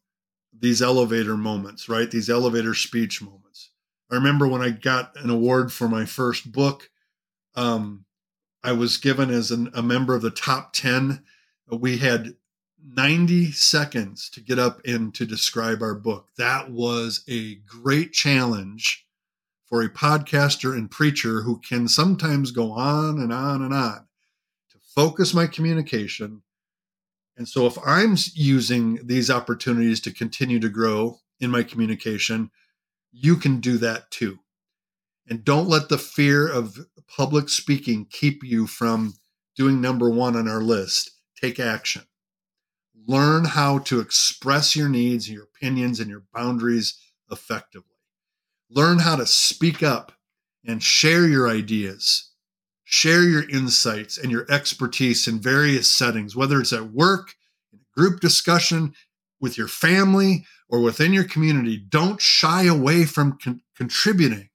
these 0.59 0.83
elevator 0.83 1.37
moments, 1.37 1.89
right? 1.89 2.11
These 2.11 2.31
elevator 2.31 2.75
speech 2.75 3.21
moments. 3.23 3.71
I 4.11 4.15
remember 4.15 4.47
when 4.47 4.63
I 4.63 4.71
got 4.71 5.13
an 5.17 5.31
award 5.31 5.73
for 5.73 5.89
my 5.89 6.05
first 6.05 6.53
book, 6.53 6.89
um, 7.57 8.05
I 8.67 8.73
was 8.73 8.97
given 8.97 9.31
as 9.31 9.53
an, 9.53 9.71
a 9.75 9.83
member 9.83 10.13
of 10.13 10.23
the 10.23 10.31
top 10.33 10.73
10. 10.73 11.23
We 11.71 11.99
had 11.99 12.35
90 12.85 13.53
seconds 13.53 14.29
to 14.31 14.41
get 14.41 14.59
up 14.59 14.81
and 14.85 15.15
to 15.15 15.25
describe 15.25 15.83
our 15.83 15.95
book. 15.95 16.31
That 16.37 16.73
was 16.73 17.23
a 17.29 17.55
great 17.65 18.13
challenge 18.13 19.07
for 19.67 19.83
a 19.83 19.89
podcaster 19.89 20.73
and 20.73 20.91
preacher 20.91 21.43
who 21.43 21.61
can 21.61 21.87
sometimes 21.87 22.51
go 22.51 22.73
on 22.73 23.21
and 23.21 23.33
on 23.33 23.63
and 23.63 23.73
on 23.73 24.09
to 24.71 24.79
focus 24.83 25.33
my 25.33 25.47
communication. 25.47 26.43
And 27.37 27.47
so, 27.49 27.67
if 27.67 27.79
I'm 27.87 28.17
using 28.35 28.99
these 29.07 29.31
opportunities 29.31 30.01
to 30.01 30.11
continue 30.11 30.59
to 30.59 30.69
grow 30.69 31.21
in 31.39 31.53
my 31.53 31.63
communication, 31.63 32.51
you 33.13 33.37
can 33.37 33.61
do 33.61 33.79
that 33.79 34.11
too. 34.11 34.41
And 35.29 35.45
don't 35.45 35.69
let 35.69 35.89
the 35.89 35.99
fear 35.99 36.49
of 36.49 36.79
public 37.09 37.49
speaking 37.49 38.07
keep 38.11 38.45
you 38.45 38.67
from 38.67 39.15
doing 39.57 39.81
number 39.81 40.11
one 40.11 40.37
on 40.37 40.49
our 40.49 40.61
list. 40.61 41.11
Take 41.41 41.59
action 41.59 42.03
learn 43.07 43.45
how 43.45 43.79
to 43.79 44.01
express 44.01 44.75
your 44.75 44.89
needs, 44.89 45.31
your 45.31 45.45
opinions, 45.45 46.01
and 46.01 46.11
your 46.11 46.25
boundaries 46.35 46.99
effectively. 47.31 47.97
Learn 48.69 48.99
how 48.99 49.17
to 49.17 49.27
speak 49.27 49.83
up 49.83 50.13
and 50.65 50.83
share 50.83 51.27
your 51.27 51.49
ideas, 51.49 52.33
share 52.85 53.23
your 53.23 53.49
insights 53.49 54.19
and 54.19 54.31
your 54.31 54.47
expertise 54.51 55.29
in 55.29 55.39
various 55.39 55.89
settings, 55.89 56.35
whether 56.35 56.61
it's 56.61 56.73
at 56.73 56.93
work, 56.93 57.35
in 57.73 57.79
a 57.79 58.01
group 58.01 58.21
discussion, 58.21 58.93
with 59.41 59.59
your 59.59 59.69
family, 59.69 60.45
or 60.69 60.81
within 60.81 61.13
your 61.13 61.25
community. 61.25 61.77
Don't 61.77 62.21
shy 62.21 62.65
away 62.65 63.05
from 63.05 63.39
con- 63.43 63.61
contributing 63.77 64.49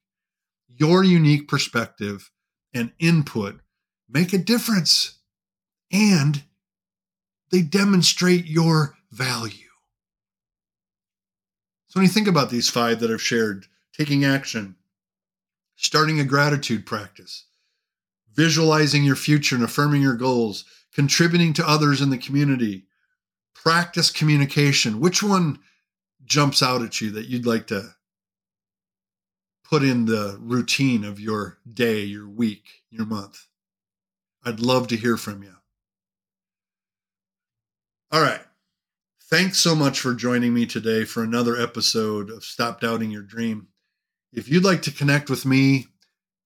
your 0.82 1.04
unique 1.04 1.46
perspective 1.46 2.28
and 2.74 2.90
input. 2.98 3.60
Make 4.08 4.32
a 4.32 4.38
difference 4.38 5.20
and 5.92 6.42
they 7.52 7.62
demonstrate 7.62 8.46
your 8.46 8.96
value. 9.12 9.68
So 11.86 12.00
when 12.00 12.02
you 12.02 12.12
think 12.12 12.26
about 12.26 12.50
these 12.50 12.68
five 12.68 12.98
that 12.98 13.12
I've 13.12 13.22
shared, 13.22 13.66
taking 13.96 14.24
action, 14.24 14.74
starting 15.76 16.18
a 16.18 16.24
gratitude 16.24 16.84
practice, 16.84 17.46
visualizing 18.34 19.04
your 19.04 19.14
future 19.14 19.54
and 19.54 19.62
affirming 19.62 20.02
your 20.02 20.16
goals, 20.16 20.64
contributing 20.92 21.52
to 21.52 21.68
others 21.68 22.00
in 22.00 22.10
the 22.10 22.18
community, 22.18 22.86
practice 23.54 24.10
communication, 24.10 24.98
which 24.98 25.22
one 25.22 25.60
jumps 26.24 26.60
out 26.60 26.82
at 26.82 27.00
you 27.00 27.12
that 27.12 27.26
you'd 27.26 27.46
like 27.46 27.68
to 27.68 27.94
put 29.72 29.82
in 29.82 30.04
the 30.04 30.36
routine 30.38 31.02
of 31.02 31.18
your 31.18 31.56
day, 31.72 32.00
your 32.00 32.28
week, 32.28 32.82
your 32.90 33.06
month? 33.06 33.46
I'd 34.44 34.60
love 34.60 34.86
to 34.88 34.98
hear 34.98 35.16
from 35.16 35.42
you. 35.42 35.54
All 38.10 38.20
right. 38.20 38.42
Thanks 39.30 39.60
so 39.60 39.74
much 39.74 39.98
for 39.98 40.12
joining 40.12 40.52
me 40.52 40.66
today 40.66 41.06
for 41.06 41.22
another 41.22 41.56
episode 41.56 42.28
of 42.28 42.44
Stop 42.44 42.82
Doubting 42.82 43.10
Your 43.10 43.22
Dream. 43.22 43.68
If 44.30 44.46
you'd 44.46 44.62
like 44.62 44.82
to 44.82 44.90
connect 44.90 45.30
with 45.30 45.46
me, 45.46 45.86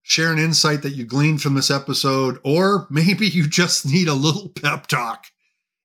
share 0.02 0.30
an 0.30 0.38
insight 0.38 0.82
that 0.82 0.94
you 0.94 1.04
gleaned 1.04 1.42
from 1.42 1.54
this 1.54 1.68
episode, 1.68 2.38
or 2.44 2.86
maybe 2.90 3.26
you 3.26 3.48
just 3.48 3.84
need 3.84 4.06
a 4.06 4.14
little 4.14 4.50
pep 4.50 4.86
talk 4.86 5.24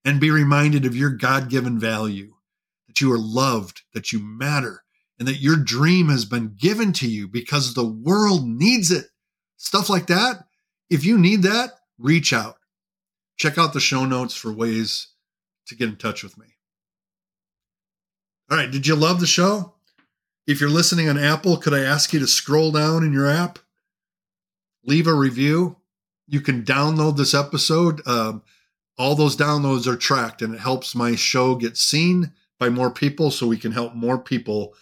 and 0.06 0.20
be 0.20 0.30
reminded 0.30 0.86
of 0.86 0.96
your 0.96 1.10
God 1.10 1.50
given 1.50 1.80
value, 1.80 2.36
that 2.88 3.02
you 3.02 3.12
are 3.12 3.18
loved, 3.18 3.82
that 3.96 4.14
you 4.14 4.20
matter, 4.20 4.84
and 5.22 5.28
that 5.28 5.40
your 5.40 5.56
dream 5.56 6.10
has 6.10 6.26
been 6.26 6.56
given 6.58 6.92
to 6.92 7.08
you 7.08 7.28
because 7.28 7.76
the 7.76 7.86
world 7.86 8.44
needs 8.44 8.90
it. 8.90 9.06
Stuff 9.56 9.88
like 9.88 10.08
that. 10.08 10.46
If 10.90 11.06
you 11.06 11.16
need 11.16 11.44
that, 11.44 11.74
reach 12.00 12.34
out. 12.34 12.56
Check 13.38 13.60
out 13.60 13.74
the 13.74 13.80
show 13.80 14.04
notes 14.04 14.34
for 14.34 14.52
ways 14.52 15.10
to 15.68 15.76
get 15.76 15.90
in 15.90 15.98
touch 15.98 16.24
with 16.24 16.40
me. 16.40 16.48
All 18.50 18.58
right, 18.58 18.72
did 18.72 18.88
you 18.88 18.96
love 18.96 19.20
the 19.20 19.28
show? 19.28 19.76
If 20.48 20.60
you're 20.60 20.72
listening 20.72 21.08
on 21.08 21.20
Apple, 21.20 21.58
could 21.58 21.76
I 21.76 21.82
ask 21.82 22.12
you 22.14 22.20
to 22.20 22.26
scroll 22.26 22.72
down 22.72 23.04
in 23.04 23.14
your 23.14 23.30
app, 23.30 23.60
leave 24.84 25.06
a 25.06 25.14
review? 25.14 25.78
You 26.26 26.42
can 26.42 26.64
download 26.64 27.18
this 27.18 27.36
episode. 27.36 28.02
Um, 28.08 28.42
all 28.98 29.14
those 29.14 29.38
downloads 29.38 29.86
are 29.86 29.98
tracked, 29.98 30.42
and 30.42 30.56
it 30.56 30.62
helps 30.62 30.96
my 30.96 31.14
show 31.14 31.54
get 31.54 31.78
seen 31.78 32.32
by 32.58 32.70
more 32.70 32.90
people 32.90 33.30
so 33.30 33.46
we 33.46 33.58
can 33.58 33.72
help 33.72 33.94
more 33.94 34.18
people 34.18 34.74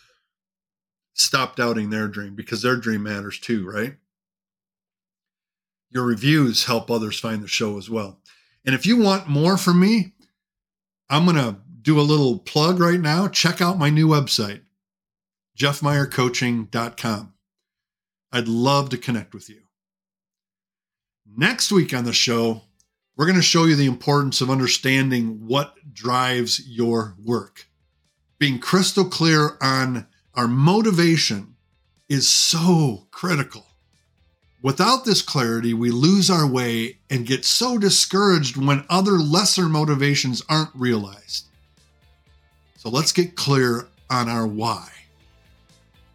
stop 1.19 1.55
doubting 1.55 1.89
their 1.89 2.07
dream 2.07 2.35
because 2.35 2.61
their 2.61 2.77
dream 2.77 3.03
matters 3.03 3.39
too, 3.39 3.69
right? 3.69 3.95
Your 5.89 6.05
reviews 6.05 6.65
help 6.65 6.89
others 6.89 7.19
find 7.19 7.43
the 7.43 7.47
show 7.47 7.77
as 7.77 7.89
well. 7.89 8.19
And 8.65 8.75
if 8.75 8.85
you 8.85 8.97
want 8.97 9.27
more 9.27 9.57
from 9.57 9.79
me, 9.79 10.13
I'm 11.09 11.25
going 11.25 11.37
to 11.37 11.57
do 11.81 11.99
a 11.99 12.01
little 12.01 12.39
plug 12.39 12.79
right 12.79 12.99
now. 12.99 13.27
Check 13.27 13.61
out 13.61 13.79
my 13.79 13.89
new 13.89 14.07
website, 14.07 14.61
jeffmeyercoaching.com. 15.57 17.33
I'd 18.31 18.47
love 18.47 18.89
to 18.89 18.97
connect 18.97 19.33
with 19.33 19.49
you. 19.49 19.61
Next 21.25 21.71
week 21.71 21.93
on 21.93 22.03
the 22.03 22.13
show, 22.13 22.61
we're 23.15 23.25
going 23.25 23.35
to 23.35 23.41
show 23.41 23.65
you 23.65 23.75
the 23.75 23.85
importance 23.85 24.39
of 24.39 24.49
understanding 24.49 25.47
what 25.47 25.75
drives 25.91 26.65
your 26.67 27.15
work. 27.23 27.67
Being 28.37 28.59
crystal 28.59 29.05
clear 29.05 29.57
on 29.61 30.07
our 30.39 30.47
motivation 30.47 31.53
is 32.07 32.25
so 32.25 33.05
critical. 33.11 33.65
Without 34.61 35.03
this 35.03 35.21
clarity, 35.21 35.73
we 35.73 35.91
lose 35.91 36.29
our 36.29 36.47
way 36.47 36.97
and 37.09 37.25
get 37.25 37.43
so 37.43 37.77
discouraged 37.77 38.55
when 38.55 38.85
other 38.89 39.19
lesser 39.19 39.67
motivations 39.67 40.41
aren't 40.47 40.73
realized. 40.73 41.47
So 42.77 42.89
let's 42.89 43.11
get 43.11 43.35
clear 43.35 43.89
on 44.09 44.29
our 44.29 44.47
why 44.47 44.89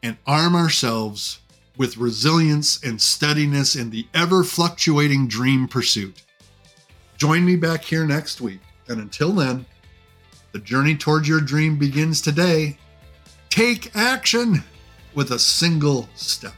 and 0.02 0.16
arm 0.26 0.56
ourselves 0.56 1.40
with 1.76 1.98
resilience 1.98 2.82
and 2.82 2.98
steadiness 2.98 3.76
in 3.76 3.90
the 3.90 4.06
ever 4.14 4.42
fluctuating 4.42 5.28
dream 5.28 5.68
pursuit. 5.68 6.22
Join 7.18 7.44
me 7.44 7.56
back 7.56 7.84
here 7.84 8.06
next 8.06 8.40
week. 8.40 8.60
And 8.88 9.02
until 9.02 9.32
then, 9.32 9.66
the 10.52 10.60
journey 10.60 10.96
towards 10.96 11.28
your 11.28 11.42
dream 11.42 11.78
begins 11.78 12.22
today. 12.22 12.78
Take 13.54 13.94
action 13.94 14.64
with 15.14 15.30
a 15.30 15.38
single 15.38 16.08
step. 16.16 16.54